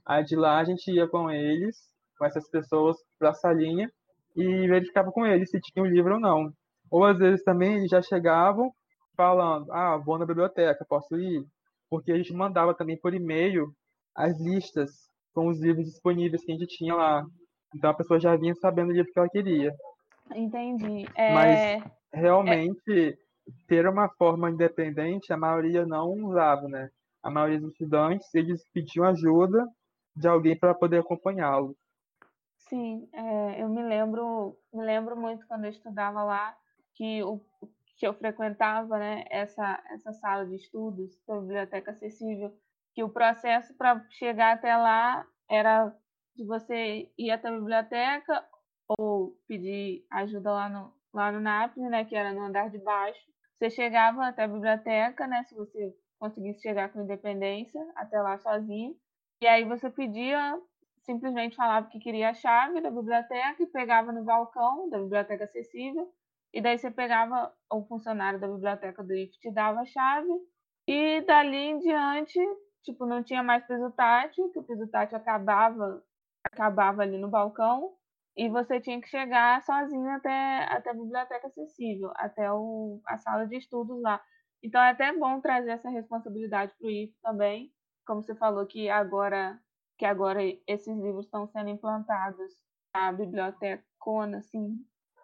Aí 0.05 0.23
de 0.23 0.35
lá 0.35 0.59
a 0.59 0.63
gente 0.63 0.89
ia 0.91 1.07
com 1.07 1.29
eles, 1.29 1.77
com 2.17 2.25
essas 2.25 2.49
pessoas, 2.49 2.97
para 3.19 3.31
a 3.31 3.33
salinha, 3.33 3.89
e 4.35 4.67
verificava 4.67 5.11
com 5.11 5.25
eles 5.25 5.49
se 5.49 5.59
tinha 5.59 5.83
o 5.83 5.87
livro 5.87 6.15
ou 6.15 6.19
não. 6.19 6.51
Ou 6.89 7.05
às 7.05 7.17
vezes 7.17 7.43
também 7.43 7.75
eles 7.75 7.89
já 7.89 8.01
chegavam 8.01 8.71
falando, 9.15 9.71
ah, 9.71 9.97
vou 9.97 10.17
na 10.17 10.25
biblioteca, 10.25 10.85
posso 10.87 11.17
ir? 11.17 11.45
Porque 11.89 12.11
a 12.11 12.17
gente 12.17 12.33
mandava 12.33 12.73
também 12.73 12.97
por 12.97 13.13
e-mail 13.13 13.71
as 14.15 14.39
listas 14.39 14.91
com 15.33 15.47
os 15.47 15.59
livros 15.59 15.85
disponíveis 15.85 16.43
que 16.43 16.51
a 16.51 16.55
gente 16.55 16.77
tinha 16.77 16.95
lá. 16.95 17.25
Então 17.75 17.89
a 17.89 17.93
pessoa 17.93 18.19
já 18.19 18.35
vinha 18.35 18.55
sabendo 18.55 18.89
o 18.89 18.93
livro 18.93 19.11
que 19.11 19.19
ela 19.19 19.29
queria. 19.29 19.73
Entendi. 20.33 21.05
É... 21.15 21.33
Mas 21.33 21.83
realmente 22.13 23.09
é... 23.09 23.17
ter 23.67 23.87
uma 23.87 24.09
forma 24.09 24.49
independente, 24.49 25.33
a 25.33 25.37
maioria 25.37 25.85
não 25.85 26.11
usava, 26.11 26.67
né? 26.67 26.89
A 27.21 27.29
maioria 27.29 27.59
dos 27.59 27.71
estudantes, 27.71 28.33
eles 28.33 28.63
pediam 28.71 29.05
ajuda 29.05 29.67
de 30.15 30.27
alguém 30.27 30.57
para 30.57 30.73
poder 30.73 30.99
acompanhá-lo. 30.99 31.75
Sim, 32.69 33.07
é, 33.13 33.61
eu 33.61 33.69
me 33.69 33.83
lembro, 33.83 34.57
me 34.73 34.83
lembro 34.83 35.15
muito 35.15 35.45
quando 35.47 35.65
eu 35.65 35.69
estudava 35.69 36.23
lá 36.23 36.55
que 36.95 37.21
o 37.23 37.39
que 37.97 38.05
eu 38.05 38.13
frequentava, 38.13 38.97
né, 38.97 39.25
essa, 39.29 39.81
essa 39.89 40.11
sala 40.13 40.45
de 40.45 40.55
estudos 40.55 41.17
da 41.25 41.39
biblioteca 41.39 41.91
acessível, 41.91 42.53
que 42.93 43.03
o 43.03 43.09
processo 43.09 43.73
para 43.75 44.05
chegar 44.09 44.53
até 44.53 44.75
lá 44.75 45.25
era 45.49 45.93
de 46.35 46.45
você 46.45 47.09
ir 47.17 47.31
até 47.31 47.47
a 47.47 47.57
biblioteca 47.57 48.45
ou 48.99 49.37
pedir 49.47 50.05
ajuda 50.11 50.51
lá 50.51 50.69
no, 50.69 50.93
lá 51.13 51.31
no 51.31 51.39
NAPNE, 51.39 51.89
né, 51.89 52.05
que 52.05 52.15
era 52.15 52.33
no 52.33 52.41
andar 52.41 52.69
de 52.69 52.77
baixo. 52.77 53.25
Você 53.57 53.69
chegava 53.69 54.27
até 54.27 54.43
a 54.43 54.47
biblioteca, 54.47 55.25
né, 55.27 55.43
se 55.43 55.55
você 55.55 55.95
conseguisse 56.19 56.61
chegar 56.61 56.89
com 56.89 57.01
independência, 57.01 57.81
até 57.95 58.21
lá 58.21 58.37
sozinho. 58.37 58.95
E 59.41 59.47
aí 59.47 59.63
você 59.63 59.89
pedia, 59.89 60.59
simplesmente 61.01 61.55
falava 61.55 61.87
que 61.87 61.99
queria 61.99 62.29
a 62.29 62.33
chave 62.33 62.81
da 62.81 62.91
biblioteca 62.91 63.63
e 63.63 63.67
pegava 63.67 64.11
no 64.11 64.23
balcão 64.23 64.89
da 64.89 64.99
biblioteca 64.99 65.45
acessível 65.45 66.11
e 66.55 66.61
daí 66.61 66.77
você 66.77 66.89
pegava 66.89 67.53
o 67.69 67.83
funcionário 67.83 68.39
da 68.39 68.47
biblioteca 68.47 69.03
do 69.03 69.13
IF, 69.13 69.37
te 69.39 69.51
dava 69.51 69.81
a 69.81 69.85
chave, 69.85 70.31
e 70.87 71.19
dali 71.21 71.57
em 71.57 71.79
diante, 71.79 72.39
tipo, 72.81 73.05
não 73.05 73.21
tinha 73.21 73.43
mais 73.43 73.67
piso 73.67 73.91
tátil, 73.91 74.49
que 74.51 74.59
o 74.59 74.63
piso 74.63 74.87
tátil 74.87 75.17
acabava, 75.17 76.01
acabava 76.45 77.01
ali 77.01 77.17
no 77.17 77.27
balcão, 77.27 77.93
e 78.37 78.47
você 78.47 78.79
tinha 78.79 79.01
que 79.01 79.09
chegar 79.09 79.61
sozinho 79.63 80.09
até, 80.11 80.63
até 80.69 80.91
a 80.91 80.93
biblioteca 80.93 81.47
acessível, 81.47 82.13
até 82.15 82.49
o, 82.49 83.01
a 83.05 83.17
sala 83.17 83.45
de 83.45 83.57
estudos 83.57 84.01
lá. 84.01 84.23
Então 84.63 84.81
é 84.81 84.91
até 84.91 85.11
bom 85.11 85.41
trazer 85.41 85.71
essa 85.71 85.89
responsabilidade 85.89 86.73
para 86.79 86.87
o 86.87 86.89
IF 86.89 87.13
também, 87.21 87.69
como 88.07 88.23
você 88.23 88.33
falou 88.33 88.65
que 88.65 88.89
agora 88.89 89.59
que 89.97 90.05
agora 90.05 90.41
esses 90.67 90.97
livros 90.97 91.25
estão 91.25 91.47
sendo 91.47 91.69
implantados 91.69 92.51
na 92.93 93.11
biblioteca 93.13 93.83
assim, 94.37 94.77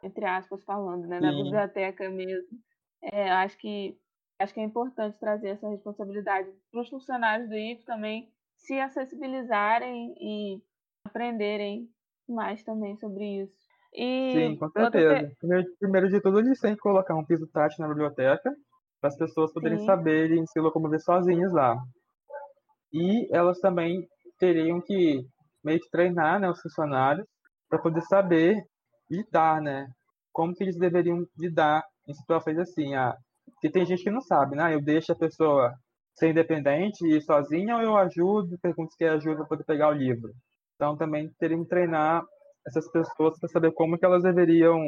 entre 0.04 0.26
aspas 0.26 0.64
falando, 0.64 1.08
né, 1.08 1.20
na 1.20 1.32
biblioteca 1.32 2.10
mesmo. 2.10 2.60
É, 3.02 3.32
acho 3.32 3.58
que 3.58 3.98
acho 4.40 4.54
que 4.54 4.60
é 4.60 4.64
importante 4.64 5.20
trazer 5.20 5.50
essa 5.50 5.70
responsabilidade 5.70 6.50
para 6.72 6.82
os 6.82 6.90
funcionários 6.90 7.48
do 7.48 7.56
IF 7.56 7.84
também 7.86 8.32
se 8.56 8.80
acessibilizarem 8.80 10.16
e 10.20 10.62
aprenderem 11.06 11.90
mais 12.28 12.64
também 12.64 12.96
sobre 12.98 13.42
isso. 13.42 13.54
E 13.94 14.32
Sim, 14.32 14.58
com 14.58 14.70
certeza. 14.70 15.32
Primeiro, 15.40 15.68
primeiro 15.80 16.10
de 16.10 16.22
tudo, 16.22 16.40
eles 16.40 16.60
têm 16.60 16.76
que 16.76 16.82
colocar 16.82 17.16
um 17.16 17.26
piso 17.26 17.48
tátil 17.48 17.78
na 17.80 17.90
biblioteca 17.90 18.56
para 19.00 19.10
as 19.10 19.18
pessoas 19.18 19.52
poderem 19.52 19.80
Sim. 19.80 19.86
saberem 19.86 20.46
se 20.48 20.60
locomover 20.60 21.02
sozinhas 21.02 21.52
lá. 21.52 21.78
E 22.94 23.28
elas 23.36 23.60
também 23.60 24.08
teriam 24.40 24.82
que 24.82 25.26
meio 25.64 25.80
que 25.80 25.90
treinar 25.90 26.40
né, 26.40 26.50
os 26.50 26.62
funcionários 26.62 27.28
para 27.70 27.80
poder 27.80 28.02
saber 28.02 28.64
lidar, 29.12 29.62
né? 29.62 29.88
Como 30.32 30.54
que 30.54 30.64
eles 30.64 30.78
deveriam 30.78 31.26
lidar 31.38 31.84
em 32.08 32.14
situações 32.14 32.58
assim. 32.58 32.96
Ah, 32.96 33.16
porque 33.46 33.70
tem 33.70 33.86
gente 33.86 34.04
que 34.04 34.12
não 34.12 34.22
sabe, 34.22 34.56
né? 34.56 34.74
Eu 34.74 34.82
deixo 34.82 35.12
a 35.12 35.16
pessoa 35.16 35.74
ser 36.16 36.30
independente 36.30 37.06
e 37.06 37.22
sozinha 37.22 37.76
ou 37.76 37.82
eu 37.82 37.98
ajudo, 37.98 38.58
pergunto 38.62 38.92
se 38.92 38.98
quer 38.98 39.10
ajuda 39.10 39.38
para 39.38 39.46
poder 39.46 39.64
pegar 39.64 39.90
o 39.90 39.94
livro. 39.94 40.32
Então 40.76 40.98
também 40.98 41.30
teriam 41.40 41.64
que 41.64 41.70
treinar 41.70 42.24
essas 42.66 42.90
pessoas 42.92 43.40
para 43.40 43.50
saber 43.50 43.72
como 43.74 43.98
que 43.98 44.06
elas 44.06 44.24
deveriam, 44.24 44.80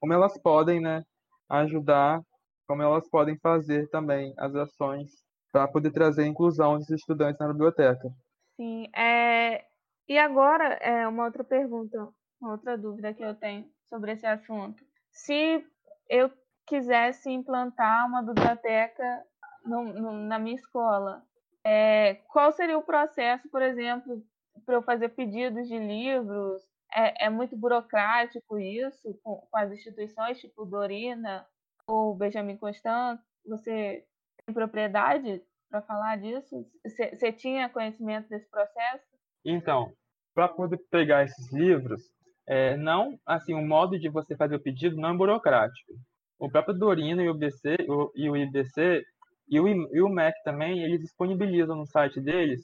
como 0.00 0.12
elas 0.12 0.40
podem, 0.40 0.80
né, 0.80 1.02
ajudar, 1.48 2.20
como 2.66 2.82
elas 2.82 3.08
podem 3.10 3.38
fazer 3.38 3.88
também 3.90 4.32
as 4.38 4.54
ações 4.54 5.10
para 5.52 5.68
poder 5.68 5.92
trazer 5.92 6.22
a 6.22 6.26
inclusão 6.26 6.78
desses 6.78 7.00
estudantes 7.00 7.38
na 7.38 7.52
biblioteca. 7.52 8.08
Sim, 8.56 8.86
é... 8.96 9.64
e 10.08 10.18
agora 10.18 10.74
é 10.74 11.06
uma 11.06 11.24
outra 11.24 11.44
pergunta, 11.44 12.08
uma 12.40 12.52
outra 12.52 12.76
dúvida 12.76 13.14
que 13.14 13.22
eu 13.22 13.34
tenho 13.34 13.70
sobre 13.88 14.12
esse 14.12 14.26
assunto. 14.26 14.84
Se 15.10 15.64
eu 16.08 16.30
quisesse 16.66 17.30
implantar 17.30 18.06
uma 18.06 18.22
biblioteca 18.22 19.24
no, 19.64 19.84
no, 19.84 20.12
na 20.12 20.38
minha 20.38 20.56
escola, 20.56 21.22
é, 21.64 22.14
qual 22.28 22.52
seria 22.52 22.76
o 22.76 22.82
processo, 22.82 23.48
por 23.48 23.62
exemplo, 23.62 24.22
para 24.66 24.74
eu 24.74 24.82
fazer 24.82 25.10
pedidos 25.10 25.68
de 25.68 25.78
livros? 25.78 26.62
É, 26.94 27.26
é 27.26 27.30
muito 27.30 27.56
burocrático 27.56 28.58
isso 28.58 29.18
com, 29.22 29.36
com, 29.36 29.56
as 29.56 29.70
instituições, 29.72 30.40
tipo 30.40 30.64
Dorina 30.64 31.46
ou 31.86 32.14
Benjamin 32.14 32.56
Constant? 32.56 33.20
Você 33.46 34.04
tem 34.44 34.54
propriedade 34.54 35.42
para 35.70 35.82
falar 35.82 36.16
disso? 36.16 36.66
Você 36.84 37.32
tinha 37.32 37.68
conhecimento 37.68 38.28
desse 38.28 38.48
processo? 38.50 39.11
Então, 39.44 39.92
para 40.34 40.48
poder 40.48 40.78
pegar 40.90 41.24
esses 41.24 41.52
livros, 41.52 42.02
é, 42.46 42.76
não, 42.76 43.18
assim, 43.26 43.54
o 43.54 43.66
modo 43.66 43.98
de 43.98 44.08
você 44.08 44.36
fazer 44.36 44.56
o 44.56 44.62
pedido 44.62 44.96
não 44.96 45.10
é 45.10 45.16
burocrático. 45.16 45.92
O 46.38 46.50
próprio 46.50 46.74
Dorina 46.74 47.22
e 47.22 47.28
o, 47.28 47.34
BC, 47.34 47.76
o, 47.88 48.10
e 48.14 48.28
o 48.28 48.36
IBC 48.36 49.04
e 49.48 49.60
o, 49.60 49.68
e 49.68 50.00
o 50.00 50.08
MEC 50.08 50.34
também, 50.44 50.82
eles 50.82 51.00
disponibilizam 51.00 51.76
no 51.76 51.86
site 51.86 52.20
deles 52.20 52.60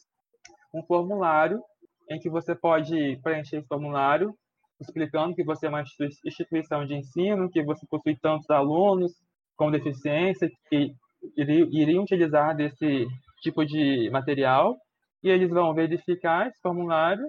um 0.73 0.83
formulário 0.83 1.63
em 2.11 2.19
que 2.19 2.31
você 2.31 2.55
pode 2.55 3.19
preencher 3.23 3.59
esse 3.59 3.69
formulário 3.69 4.35
explicando 4.81 5.35
que 5.35 5.45
você 5.45 5.67
é 5.67 5.69
uma 5.69 5.83
instituição 6.25 6.87
de 6.87 6.95
ensino, 6.95 7.51
que 7.51 7.63
você 7.63 7.85
possui 7.87 8.17
tantos 8.17 8.49
alunos 8.49 9.13
com 9.57 9.71
deficiência 9.71 10.49
que 10.69 10.95
iriam 11.37 12.05
utilizar 12.05 12.57
desse 12.57 13.07
tipo 13.43 13.65
de 13.67 14.09
material 14.11 14.77
e 15.23 15.31
eles 15.31 15.51
vão 15.51 15.75
verificar 15.75 16.49
esse 16.49 16.61
formulário 16.61 17.25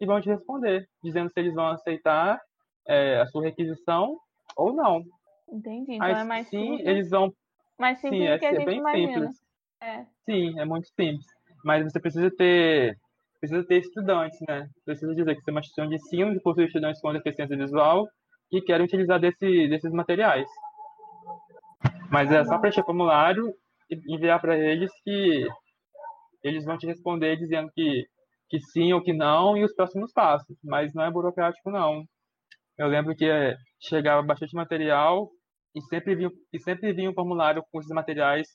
e 0.00 0.06
vão 0.06 0.20
te 0.20 0.28
responder, 0.28 0.88
dizendo 1.02 1.30
se 1.30 1.40
eles 1.40 1.54
vão 1.54 1.66
aceitar 1.68 2.40
é, 2.86 3.20
a 3.20 3.26
sua 3.26 3.42
requisição 3.42 4.18
ou 4.56 4.72
não. 4.72 5.02
Entendi. 5.48 5.94
Então 5.94 6.06
Aí, 6.06 6.14
é 6.14 6.24
mais 6.24 6.48
sim, 6.48 6.60
simples. 6.60 6.86
eles 6.86 7.10
vão. 7.10 7.32
Mais 7.78 7.98
simples 7.98 8.20
sim, 8.20 8.26
é, 8.26 8.38
que 8.38 8.46
a 8.46 8.50
gente 8.52 8.62
é 8.62 8.66
bem 8.66 8.78
imagina. 8.78 9.12
simples. 9.12 9.42
É. 9.80 10.06
Sim, 10.24 10.58
é 10.58 10.64
muito 10.64 10.88
simples. 10.88 11.26
Mas 11.64 11.84
você 11.84 12.00
precisa 12.00 12.30
ter 12.30 12.96
precisa 13.40 13.64
ter 13.64 13.78
estudantes, 13.78 14.38
né? 14.48 14.68
Precisa 14.84 15.12
dizer 15.14 15.34
que 15.34 15.42
você 15.42 15.50
é 15.50 15.52
uma 15.52 15.60
instituição 15.60 15.88
de 15.88 15.96
ensino 15.96 16.32
que 16.32 16.40
possui 16.40 16.66
estudantes 16.66 17.00
com 17.00 17.12
deficiência 17.12 17.56
visual 17.56 18.08
que 18.48 18.60
querem 18.60 18.86
utilizar 18.86 19.18
desse, 19.18 19.66
desses 19.68 19.90
materiais. 19.90 20.48
Mas 22.08 22.30
é 22.30 22.44
só 22.44 22.58
preencher 22.58 22.82
o 22.82 22.84
formulário 22.84 23.52
e 23.90 24.14
enviar 24.14 24.40
para 24.40 24.56
eles 24.56 24.92
que 25.02 25.48
eles 26.42 26.64
vão 26.64 26.78
te 26.78 26.86
responder 26.86 27.36
dizendo 27.36 27.70
que, 27.74 28.06
que 28.48 28.60
sim 28.60 28.92
ou 28.92 29.02
que 29.02 29.12
não 29.12 29.56
e 29.56 29.64
os 29.64 29.74
próximos 29.74 30.12
passos. 30.12 30.56
Mas 30.62 30.94
não 30.94 31.04
é 31.04 31.10
burocrático, 31.10 31.70
não. 31.70 32.04
Eu 32.78 32.88
lembro 32.88 33.14
que 33.14 33.26
chegava 33.80 34.22
bastante 34.22 34.54
material 34.54 35.30
e 35.74 35.80
sempre 35.82 36.14
vinha, 36.14 36.30
e 36.52 36.58
sempre 36.58 36.92
vinha 36.92 37.10
um 37.10 37.14
formulário 37.14 37.64
com 37.70 37.78
esses 37.80 37.92
materiais 37.92 38.48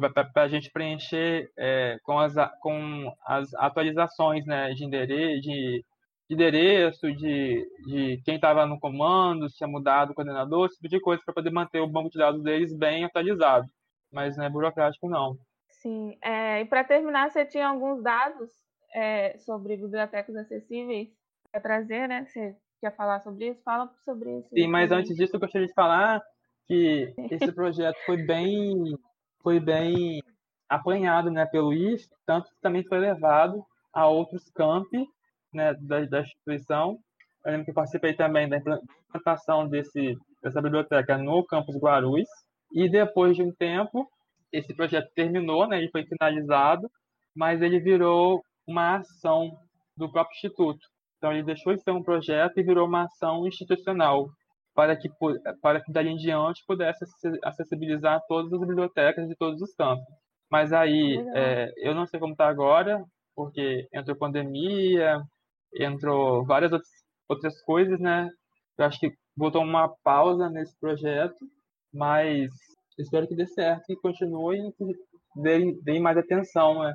para 0.00 0.42
a 0.42 0.48
gente 0.48 0.70
preencher 0.70 1.50
é, 1.58 1.98
com, 2.02 2.18
as, 2.18 2.34
com 2.60 3.12
as 3.26 3.52
atualizações 3.54 4.44
né, 4.46 4.72
de, 4.72 4.84
endereço, 4.84 5.40
de, 5.42 5.84
de 6.28 6.34
endereço, 6.34 7.12
de, 7.12 7.66
de 7.86 8.22
quem 8.24 8.36
estava 8.36 8.64
no 8.66 8.80
comando, 8.80 9.50
se 9.50 9.56
tinha 9.56 9.68
mudado 9.68 10.10
o 10.10 10.14
coordenador, 10.14 10.66
esse 10.66 10.76
tipo 10.76 10.88
de 10.88 11.00
coisa, 11.00 11.22
para 11.24 11.34
poder 11.34 11.50
manter 11.50 11.80
o 11.80 11.88
banco 11.88 12.10
de 12.10 12.18
dados 12.18 12.42
deles 12.42 12.74
bem 12.74 13.04
atualizado. 13.04 13.66
Mas 14.10 14.36
não 14.36 14.44
é 14.44 14.50
burocrático, 14.50 15.08
não. 15.08 15.36
Sim. 15.82 16.16
É, 16.22 16.60
e 16.60 16.64
para 16.64 16.84
terminar, 16.84 17.30
você 17.30 17.44
tinha 17.44 17.66
alguns 17.66 18.02
dados 18.02 18.50
é, 18.94 19.36
sobre 19.38 19.76
bibliotecas 19.76 20.36
acessíveis 20.36 21.08
para 21.50 21.60
trazer, 21.60 22.08
né? 22.08 22.24
Você 22.24 22.56
quer 22.80 22.94
falar 22.94 23.20
sobre 23.20 23.48
isso? 23.48 23.62
Fala 23.64 23.92
sobre 24.04 24.38
isso. 24.38 24.48
Sim, 24.54 24.68
mas 24.68 24.92
antes 24.92 25.16
disso, 25.16 25.34
eu 25.34 25.40
gostaria 25.40 25.66
de 25.66 25.74
falar 25.74 26.22
que 26.66 27.12
esse 27.30 27.52
projeto 27.52 27.96
foi 28.06 28.18
bem 28.24 28.96
foi 29.42 29.58
bem 29.58 30.22
apanhado 30.68 31.30
né, 31.30 31.44
pelo 31.46 31.72
IF, 31.72 32.08
tanto 32.24 32.48
que 32.48 32.60
também 32.60 32.84
foi 32.84 32.98
levado 32.98 33.64
a 33.92 34.06
outros 34.06 34.48
campi 34.54 35.04
né, 35.52 35.74
da, 35.80 36.04
da 36.04 36.20
instituição. 36.20 36.96
Eu 37.44 37.50
lembro 37.50 37.66
que 37.66 37.72
participei 37.72 38.14
também 38.14 38.48
da 38.48 38.56
implantação 38.56 39.68
desse, 39.68 40.16
dessa 40.40 40.62
biblioteca 40.62 41.18
no 41.18 41.44
campus 41.44 41.76
Guarulhos. 41.76 42.28
E 42.72 42.88
depois 42.88 43.36
de 43.36 43.42
um 43.42 43.52
tempo, 43.52 44.08
esse 44.52 44.74
projeto 44.74 45.10
terminou, 45.14 45.66
né, 45.66 45.78
ele 45.78 45.90
foi 45.90 46.04
finalizado, 46.04 46.88
mas 47.34 47.62
ele 47.62 47.80
virou 47.80 48.42
uma 48.66 48.96
ação 48.96 49.56
do 49.96 50.10
próprio 50.10 50.34
instituto. 50.34 50.80
Então 51.16 51.32
ele 51.32 51.42
deixou 51.42 51.74
de 51.74 51.82
ser 51.82 51.92
um 51.92 52.02
projeto 52.02 52.58
e 52.58 52.62
virou 52.62 52.86
uma 52.86 53.04
ação 53.04 53.46
institucional 53.46 54.28
para 54.74 54.96
que, 54.96 55.08
para 55.60 55.80
que 55.80 55.92
dali 55.92 56.10
em 56.10 56.16
diante 56.16 56.64
pudesse 56.66 57.04
acessibilizar 57.44 58.20
todas 58.26 58.52
as 58.52 58.60
bibliotecas 58.60 59.28
de 59.28 59.36
todos 59.36 59.60
os 59.60 59.74
campos. 59.74 60.04
Mas 60.50 60.72
aí, 60.72 61.16
é, 61.34 61.72
eu 61.76 61.94
não 61.94 62.06
sei 62.06 62.20
como 62.20 62.32
está 62.32 62.48
agora, 62.48 63.02
porque 63.34 63.86
entrou 63.92 64.16
pandemia, 64.16 65.22
entrou 65.74 66.44
várias 66.44 66.72
outras 67.28 67.62
coisas, 67.62 67.98
né? 67.98 68.28
Eu 68.78 68.84
acho 68.84 68.98
que 68.98 69.12
botou 69.36 69.62
uma 69.62 69.88
pausa 70.02 70.50
nesse 70.50 70.78
projeto, 70.78 71.38
mas 71.92 72.50
espero 72.98 73.26
que 73.26 73.34
dê 73.34 73.46
certo 73.46 73.90
e 73.90 73.96
continue 73.96 74.72
que 74.72 74.84
deem, 75.82 76.00
mais 76.00 76.16
atenção 76.16 76.82
né, 76.82 76.92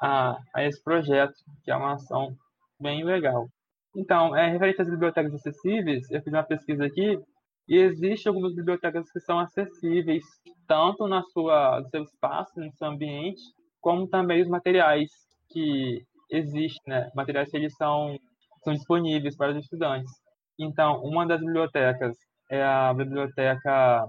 a, 0.00 0.36
a 0.54 0.64
esse 0.64 0.82
projeto, 0.82 1.34
que 1.64 1.70
é 1.70 1.76
uma 1.76 1.94
ação 1.94 2.34
bem 2.80 3.04
legal. 3.04 3.48
Então, 3.96 4.36
é, 4.36 4.50
referente 4.50 4.82
às 4.82 4.90
bibliotecas 4.90 5.34
acessíveis, 5.34 6.10
eu 6.10 6.22
fiz 6.22 6.32
uma 6.32 6.42
pesquisa 6.42 6.84
aqui 6.84 7.18
e 7.68 7.76
existe 7.76 8.28
algumas 8.28 8.54
bibliotecas 8.54 9.10
que 9.10 9.20
são 9.20 9.38
acessíveis 9.38 10.24
tanto 10.68 11.06
na 11.06 11.22
sua, 11.32 11.80
no 11.80 11.88
seu 11.88 12.02
espaço, 12.02 12.60
no 12.60 12.72
seu 12.72 12.88
ambiente, 12.88 13.40
como 13.80 14.06
também 14.08 14.42
os 14.42 14.48
materiais 14.48 15.10
que 15.50 16.02
existem, 16.30 16.80
né? 16.86 17.10
Materiais 17.14 17.50
que 17.50 17.56
eles 17.56 17.74
são, 17.76 18.16
são 18.62 18.74
disponíveis 18.74 19.36
para 19.36 19.52
os 19.52 19.58
estudantes. 19.58 20.10
Então, 20.58 21.02
uma 21.02 21.26
das 21.26 21.40
bibliotecas 21.40 22.16
é 22.50 22.62
a 22.62 22.92
Biblioteca 22.94 24.06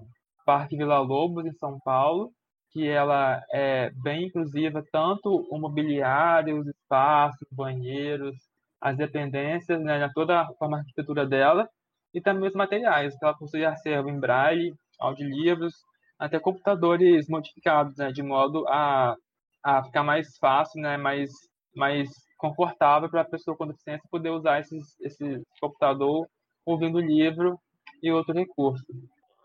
Parque 0.48 0.78
Vila 0.78 1.00
Lobos, 1.00 1.46
em 1.46 1.52
São 1.52 1.78
Paulo, 1.78 2.32
que 2.72 2.88
ela 2.88 3.44
é 3.52 3.90
bem 4.02 4.28
inclusiva, 4.28 4.82
tanto 4.94 5.46
o 5.52 5.60
mobiliário, 5.60 6.58
os 6.58 6.68
espaços, 6.68 7.46
banheiros, 7.52 8.34
as 8.80 8.96
dependências, 8.96 9.82
né, 9.84 10.10
toda 10.16 10.40
a 10.40 10.54
forma 10.54 10.78
arquitetura 10.78 11.26
dela, 11.26 11.68
e 12.14 12.22
também 12.22 12.48
os 12.48 12.56
materiais, 12.56 13.14
que 13.18 13.26
ela 13.26 13.38
possui 13.38 13.66
acervo 13.66 14.10
em 14.10 14.18
braille, 14.22 14.74
audiolivros, 14.98 15.74
até 16.18 16.40
computadores 16.40 17.28
modificados, 17.28 17.98
né, 17.98 18.14
de 18.14 18.24
modo 18.24 18.66
a, 18.70 19.18
a 19.62 19.84
ficar 19.84 20.04
mais 20.04 20.38
fácil, 20.38 20.82
né, 20.82 20.96
mais, 20.96 21.30
mais 21.76 22.08
confortável 22.38 23.10
para 23.10 23.22
a 23.22 23.30
pessoa 23.30 23.58
com 23.58 23.68
deficiência 23.68 24.08
poder 24.10 24.30
usar 24.30 24.62
esses, 24.62 24.98
esse 25.02 25.44
computador 25.60 26.26
ouvindo 26.66 27.02
livro 27.02 27.60
e 28.02 28.10
outro 28.10 28.34
recurso. 28.34 28.86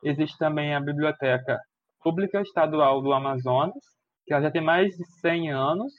Existe 0.03 0.37
também 0.39 0.75
a 0.75 0.81
Biblioteca 0.81 1.61
Pública 2.03 2.41
Estadual 2.41 3.01
do 3.01 3.13
Amazonas, 3.13 3.85
que 4.27 4.33
ela 4.33 4.43
já 4.43 4.51
tem 4.51 4.63
mais 4.63 4.97
de 4.97 5.05
100 5.21 5.53
anos, 5.53 5.93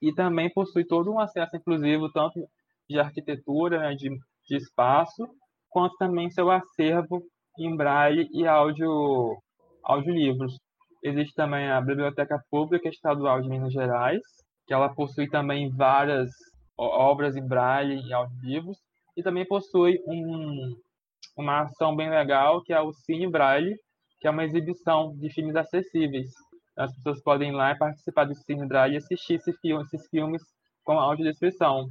e 0.00 0.12
também 0.12 0.52
possui 0.52 0.84
todo 0.84 1.10
um 1.10 1.18
acesso 1.18 1.56
inclusivo, 1.56 2.10
tanto 2.12 2.40
de 2.88 2.98
arquitetura, 2.98 3.78
né, 3.78 3.94
de, 3.94 4.10
de 4.46 4.56
espaço, 4.56 5.26
quanto 5.70 5.96
também 5.96 6.30
seu 6.30 6.50
acervo 6.50 7.22
em 7.58 7.74
braille 7.74 8.28
e 8.32 8.46
áudio, 8.46 9.38
audiolivros. 9.84 10.58
Existe 11.02 11.34
também 11.34 11.70
a 11.70 11.80
Biblioteca 11.80 12.38
Pública 12.50 12.88
Estadual 12.88 13.40
de 13.40 13.48
Minas 13.48 13.72
Gerais, 13.72 14.20
que 14.66 14.74
ela 14.74 14.94
possui 14.94 15.28
também 15.28 15.70
várias 15.70 16.30
obras 16.76 17.36
em 17.36 17.46
braille 17.46 18.00
e 18.06 18.12
audiolivros, 18.12 18.78
e 19.16 19.22
também 19.22 19.46
possui 19.46 19.98
um, 20.06 20.76
uma 21.36 21.62
ação 21.62 21.94
bem 21.94 22.10
legal 22.10 22.62
que 22.62 22.72
é 22.72 22.80
o 22.80 22.92
Cine 22.92 23.30
Braille, 23.30 23.76
que 24.20 24.28
é 24.28 24.30
uma 24.30 24.44
exibição 24.44 25.16
de 25.16 25.32
filmes 25.32 25.56
acessíveis. 25.56 26.28
As 26.76 26.94
pessoas 26.94 27.22
podem 27.22 27.50
ir 27.50 27.54
lá 27.54 27.72
e 27.72 27.78
participar 27.78 28.24
do 28.24 28.34
Cine 28.34 28.66
Braille 28.66 28.94
e 28.94 28.98
assistir 28.98 29.34
esse 29.34 29.52
filme, 29.60 29.84
esses 29.84 30.08
filmes 30.08 30.42
com 30.84 30.98
audiodescrição. 30.98 31.86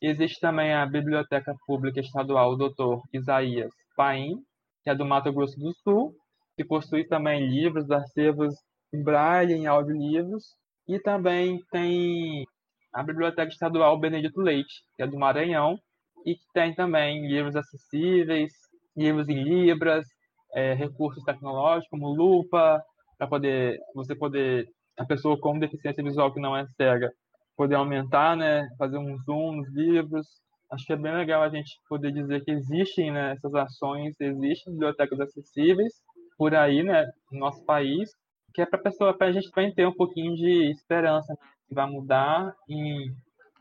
Existe 0.00 0.40
também 0.40 0.74
a 0.74 0.86
Biblioteca 0.86 1.54
Pública 1.66 2.00
Estadual 2.00 2.56
Dr. 2.56 3.00
Isaías 3.12 3.72
Paim, 3.96 4.36
que 4.82 4.90
é 4.90 4.94
do 4.94 5.04
Mato 5.04 5.32
Grosso 5.32 5.58
do 5.58 5.72
Sul, 5.82 6.14
que 6.56 6.64
possui 6.64 7.04
também 7.06 7.48
livros, 7.48 7.90
acervos 7.90 8.54
em 8.92 9.02
braille, 9.02 9.54
em 9.54 9.66
audiolivros, 9.66 10.44
e 10.86 10.98
também 11.00 11.58
tem 11.70 12.44
a 12.92 13.02
Biblioteca 13.02 13.50
Estadual 13.50 13.98
Benedito 13.98 14.40
Leite, 14.40 14.84
que 14.96 15.02
é 15.02 15.06
do 15.06 15.18
Maranhão, 15.18 15.78
e 16.24 16.34
que 16.34 16.44
tem 16.52 16.74
também 16.74 17.26
livros 17.26 17.56
acessíveis, 17.56 18.52
livros 18.96 19.28
em 19.28 19.42
libras, 19.42 20.06
é, 20.54 20.74
recursos 20.74 21.22
tecnológicos 21.24 21.88
como 21.90 22.14
lupa, 22.14 22.82
para 23.18 23.26
poder 23.26 23.78
você 23.94 24.14
poder 24.14 24.68
a 24.98 25.04
pessoa 25.04 25.38
com 25.38 25.58
deficiência 25.58 26.02
visual 26.02 26.32
que 26.32 26.40
não 26.40 26.56
é 26.56 26.66
cega 26.76 27.10
poder 27.56 27.76
aumentar, 27.76 28.36
né, 28.36 28.68
fazer 28.78 28.98
um 28.98 29.16
zoom 29.18 29.56
nos 29.56 29.68
livros. 29.72 30.26
Acho 30.70 30.86
que 30.86 30.92
é 30.92 30.96
bem 30.96 31.14
legal 31.14 31.42
a 31.42 31.48
gente 31.48 31.78
poder 31.88 32.12
dizer 32.12 32.44
que 32.44 32.50
existem 32.50 33.12
né, 33.12 33.32
essas 33.32 33.54
ações, 33.54 34.14
existem 34.20 34.72
bibliotecas 34.72 35.20
acessíveis 35.20 35.92
por 36.36 36.54
aí, 36.54 36.82
né, 36.82 37.08
no 37.30 37.38
nosso 37.38 37.64
país, 37.64 38.10
que 38.52 38.60
é 38.60 38.66
para 38.66 38.78
pessoa, 38.78 39.16
para 39.16 39.28
a 39.28 39.32
gente 39.32 39.50
também 39.50 39.72
ter 39.72 39.86
um 39.86 39.94
pouquinho 39.94 40.34
de 40.34 40.70
esperança 40.70 41.32
né, 41.32 41.38
que 41.68 41.74
vai 41.74 41.88
mudar 41.88 42.54
e 42.68 43.12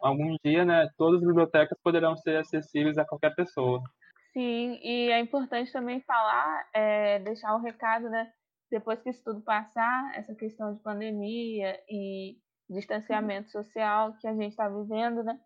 algum 0.02 0.36
dia, 0.44 0.66
né, 0.66 0.90
todas 0.98 1.22
as 1.22 1.28
bibliotecas 1.28 1.78
poderão 1.84 2.18
ser 2.18 2.38
acessíveis 2.38 2.98
a 2.98 3.06
qualquer 3.06 3.36
pessoa. 3.36 3.82
Sim, 4.34 4.80
e 4.82 5.12
é 5.12 5.20
importante 5.20 5.72
também 5.72 6.02
falar, 6.02 6.68
é, 6.74 7.20
deixar 7.20 7.56
o 7.56 7.62
recado, 7.62 8.10
né, 8.10 8.34
depois 8.72 9.00
que 9.00 9.12
isso 9.12 9.24
tudo 9.24 9.42
passar, 9.42 10.12
essa 10.16 10.34
questão 10.34 10.74
de 10.74 10.82
pandemia 10.82 11.80
e 11.88 12.40
distanciamento 12.68 13.52
social 13.52 14.14
que 14.20 14.28
a 14.28 14.34
gente 14.34 14.50
está 14.52 14.68
vivendo, 14.68 15.24
né? 15.24 15.40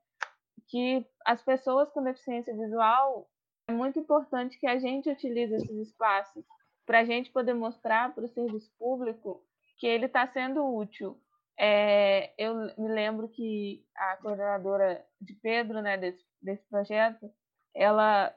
Que 0.70 1.06
as 1.26 1.42
pessoas 1.42 1.90
com 1.92 2.02
deficiência 2.02 2.56
visual 2.56 3.30
é 3.68 3.74
muito 3.74 4.00
importante 4.00 4.58
que 4.58 4.68
a 4.68 4.80
gente 4.80 5.10
utilize 5.10 5.54
esses 5.54 5.90
espaços 5.90 6.46
para 6.86 7.00
a 7.00 7.06
gente 7.06 7.30
poder 7.32 7.54
mostrar 7.54 8.16
para 8.16 8.24
o 8.24 8.30
serviço 8.30 8.72
público 8.80 9.44
que 9.78 9.86
ele 9.86 10.06
está 10.06 10.26
sendo 10.28 10.66
útil. 10.66 11.20
É, 11.60 12.34
eu 12.38 12.56
me 12.78 12.88
lembro 12.88 13.28
que 13.28 13.86
a 13.96 14.16
coordenadora 14.18 15.06
de 15.20 15.34
Pedro, 15.34 15.82
né, 15.82 15.98
desse, 15.98 16.24
desse 16.42 16.64
projeto, 16.70 17.30
ela 17.76 18.34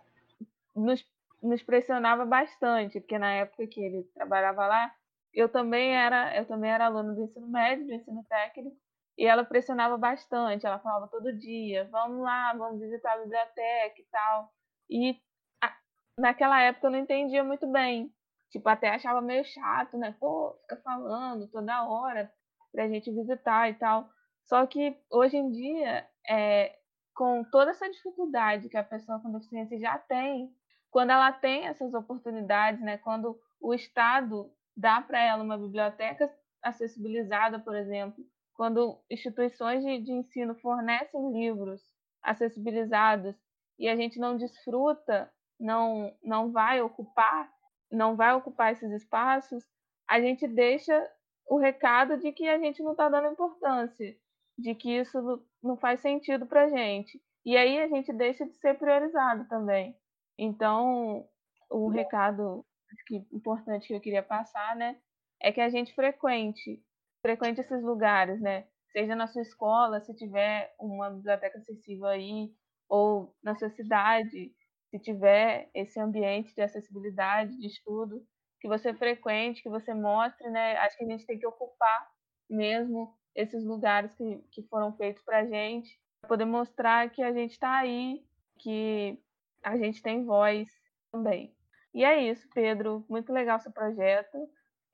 nos, 0.81 1.05
nos 1.43 1.63
pressionava 1.63 2.25
bastante, 2.25 3.01
porque 3.01 3.19
na 3.19 3.33
época 3.33 3.67
que 3.67 3.81
ele 3.81 4.05
trabalhava 4.15 4.67
lá, 4.67 4.95
eu 5.33 5.49
também 5.49 5.95
era 5.97 6.37
eu 6.37 6.47
também 6.47 6.71
era 6.71 6.87
aluna 6.87 7.15
do 7.15 7.23
ensino 7.23 7.49
médio, 7.49 7.87
do 7.87 7.95
ensino 7.95 8.25
técnico, 8.29 8.77
e 9.17 9.27
ela 9.27 9.45
pressionava 9.45 9.97
bastante. 9.97 10.67
Ela 10.67 10.79
falava 10.79 11.09
todo 11.09 11.37
dia: 11.39 11.89
vamos 11.91 12.23
lá, 12.23 12.55
vamos 12.55 12.81
visitar 12.81 13.13
a 13.15 13.19
biblioteca 13.19 14.01
e 14.01 14.07
tal. 14.11 14.53
E 14.89 15.21
a, 15.63 15.77
naquela 16.19 16.61
época 16.63 16.87
eu 16.87 16.91
não 16.91 16.99
entendia 16.99 17.45
muito 17.45 17.67
bem. 17.71 18.13
Tipo, 18.51 18.69
até 18.69 18.89
achava 18.89 19.21
meio 19.21 19.45
chato, 19.45 19.97
né? 19.97 20.17
Pô, 20.19 20.57
fica 20.63 20.77
falando 20.83 21.49
toda 21.49 21.87
hora 21.89 22.33
pra 22.73 22.89
gente 22.89 23.11
visitar 23.13 23.71
e 23.71 23.75
tal. 23.75 24.09
Só 24.45 24.67
que 24.67 24.97
hoje 25.11 25.37
em 25.37 25.51
dia, 25.51 26.09
é, 26.29 26.77
com 27.15 27.45
toda 27.45 27.71
essa 27.71 27.89
dificuldade 27.91 28.69
que 28.69 28.77
a 28.77 28.83
pessoa 28.83 29.21
com 29.21 29.31
deficiência 29.33 29.79
já 29.79 29.99
tem, 29.99 30.53
quando 30.91 31.11
ela 31.11 31.33
tem 31.33 31.67
essas 31.67 31.95
oportunidades, 31.95 32.81
né? 32.81 32.99
Quando 32.99 33.39
o 33.61 33.73
Estado 33.73 34.51
dá 34.77 35.01
para 35.01 35.21
ela 35.21 35.43
uma 35.43 35.59
biblioteca 35.59 36.33
acessibilizada, 36.63 37.59
por 37.59 37.77
exemplo, 37.77 38.25
quando 38.55 38.99
instituições 39.11 39.83
de, 39.85 40.01
de 40.01 40.13
ensino 40.13 40.55
fornecem 40.57 41.33
livros 41.33 41.81
acessibilizados 42.23 43.35
e 43.79 43.89
a 43.89 43.97
gente 43.97 44.19
não 44.19 44.37
desfruta, 44.37 45.33
não, 45.59 46.15
não 46.23 46.53
vai 46.53 46.83
ocupar, 46.83 47.51
não 47.91 48.17
vai 48.17 48.35
ocupar 48.35 48.73
esses 48.73 48.91
espaços, 48.93 49.65
a 50.07 50.21
gente 50.21 50.47
deixa 50.47 51.11
o 51.47 51.57
recado 51.57 52.19
de 52.19 52.33
que 52.33 52.47
a 52.49 52.59
gente 52.59 52.83
não 52.83 52.93
está 52.93 53.09
dando 53.09 53.33
importância, 53.33 54.17
de 54.59 54.75
que 54.75 54.99
isso 54.99 55.43
não 55.63 55.77
faz 55.77 56.01
sentido 56.01 56.47
para 56.47 56.65
a 56.65 56.69
gente. 56.69 57.21
E 57.45 57.57
aí 57.57 57.81
a 57.81 57.89
gente 57.89 58.13
deixa 58.13 58.45
de 58.45 58.55
ser 58.59 58.79
priorizado 58.79 59.49
também. 59.49 59.97
Então, 60.43 61.29
o 61.69 61.91
recado 61.91 62.65
que 63.07 63.17
importante 63.31 63.89
que 63.89 63.95
eu 63.95 64.01
queria 64.01 64.23
passar, 64.23 64.75
né, 64.75 64.99
é 65.39 65.53
que 65.53 65.61
a 65.61 65.69
gente 65.69 65.95
frequente, 65.95 66.83
frequente 67.21 67.61
esses 67.61 67.83
lugares, 67.83 68.41
né? 68.41 68.67
Seja 68.91 69.15
na 69.15 69.27
sua 69.27 69.43
escola, 69.43 70.01
se 70.01 70.15
tiver 70.15 70.75
uma 70.81 71.11
biblioteca 71.11 71.59
acessível 71.59 72.07
aí, 72.07 72.51
ou 72.89 73.35
na 73.43 73.55
sua 73.55 73.69
cidade, 73.69 74.51
se 74.91 74.99
tiver 74.99 75.69
esse 75.75 76.01
ambiente 76.01 76.55
de 76.55 76.63
acessibilidade, 76.63 77.57
de 77.59 77.67
estudo, 77.67 78.27
que 78.61 78.67
você 78.67 78.95
frequente, 78.95 79.63
que 79.63 79.69
você 79.69 79.93
mostre, 79.93 80.49
né? 80.49 80.77
Acho 80.79 80.97
que 80.97 81.05
a 81.05 81.09
gente 81.09 81.27
tem 81.27 81.39
que 81.39 81.47
ocupar 81.47 82.11
mesmo 82.49 83.15
esses 83.35 83.63
lugares 83.63 84.15
que, 84.15 84.39
que 84.51 84.63
foram 84.69 84.97
feitos 84.97 85.23
para 85.23 85.41
a 85.41 85.47
gente, 85.47 86.01
para 86.23 86.29
poder 86.29 86.47
mostrar 86.47 87.11
que 87.11 87.23
a 87.23 87.33
gente 87.33 87.53
está 87.53 87.79
aí, 87.79 88.25
que 88.59 89.23
a 89.63 89.77
gente 89.77 90.03
tem 90.03 90.25
voz 90.25 90.69
também. 91.13 91.55
E 91.95 92.05
é 92.05 92.31
isso, 92.31 92.49
Pedro. 92.55 93.05
Muito 93.09 93.33
legal 93.33 93.61
seu 93.61 93.73
projeto. 93.73 94.39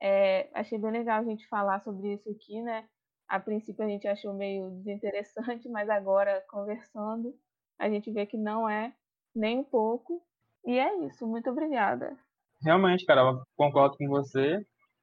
É, 0.01 0.49
achei 0.53 0.77
bem 0.77 0.91
legal 0.91 1.19
a 1.19 1.23
gente 1.23 1.47
falar 1.47 1.79
sobre 1.81 2.13
isso 2.13 2.29
aqui, 2.29 2.61
né? 2.61 2.87
A 3.27 3.39
princípio 3.39 3.83
a 3.83 3.87
gente 3.87 4.07
achou 4.07 4.33
meio 4.33 4.69
desinteressante, 4.71 5.67
mas 5.69 5.89
agora 5.89 6.43
conversando, 6.49 7.33
a 7.77 7.89
gente 7.89 8.11
vê 8.11 8.25
que 8.25 8.37
não 8.37 8.69
é 8.69 8.93
nem 9.35 9.59
um 9.59 9.63
pouco. 9.63 10.21
E 10.65 10.77
é 10.77 11.05
isso. 11.05 11.25
Muito 11.27 11.49
obrigada. 11.49 12.17
Realmente, 12.63 13.05
cara, 13.05 13.21
eu 13.21 13.41
concordo 13.55 13.95
com 13.97 14.07
você. 14.07 14.59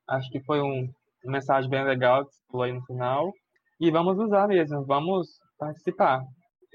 Acho 0.09 0.29
que 0.31 0.43
foi 0.45 0.61
um, 0.61 0.91
uma 1.25 1.33
mensagem 1.33 1.71
bem 1.71 1.85
legal 1.85 2.27
que 2.27 2.35
você 2.35 2.43
falou 2.51 2.65
aí 2.65 2.73
no 2.73 2.85
final. 2.85 3.33
E 3.81 3.91
vamos 3.91 4.19
usar 4.19 4.49
mesmo, 4.49 4.85
vamos 4.85 5.39
participar. 5.59 6.23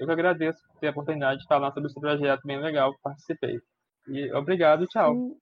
Eu 0.00 0.06
que 0.06 0.12
agradeço 0.12 0.58
por 0.66 0.80
ter 0.80 0.86
a 0.86 0.90
oportunidade 0.92 1.40
de 1.40 1.46
falar 1.46 1.72
sobre 1.72 1.90
esse 1.90 2.00
projeto 2.00 2.40
bem 2.46 2.58
legal 2.58 2.94
que 2.94 3.02
participei. 3.02 3.60
E 4.08 4.32
obrigado, 4.32 4.86
tchau. 4.86 5.14
Sim. 5.14 5.36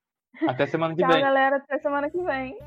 Até 0.48 0.66
semana 0.66 0.96
que 0.96 1.00
tchau, 1.00 1.12
vem. 1.12 1.20
Tchau, 1.20 1.28
galera. 1.28 1.56
Até 1.58 1.78
semana 1.78 2.10
que 2.10 2.20
vem. 2.20 2.58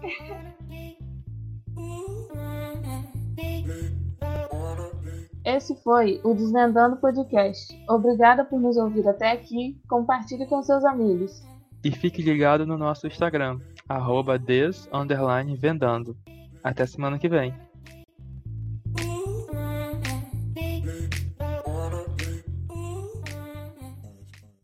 Esse 5.44 5.76
foi 5.84 6.22
o 6.24 6.34
Desvendando 6.34 6.96
Podcast. 6.96 7.78
Obrigada 7.90 8.46
por 8.46 8.58
nos 8.58 8.78
ouvir 8.78 9.06
até 9.10 9.32
aqui. 9.32 9.78
Compartilhe 9.90 10.48
com 10.48 10.64
seus 10.64 10.86
amigos. 10.86 11.44
E 11.84 11.92
fique 11.92 12.22
ligado 12.22 12.66
no 12.66 12.78
nosso 12.78 13.06
Instagram, 13.06 13.60
arroba 13.90 14.40
des. 14.40 14.88
Até 16.64 16.86
semana 16.86 17.20
que 17.20 17.28
vem. 17.28 17.54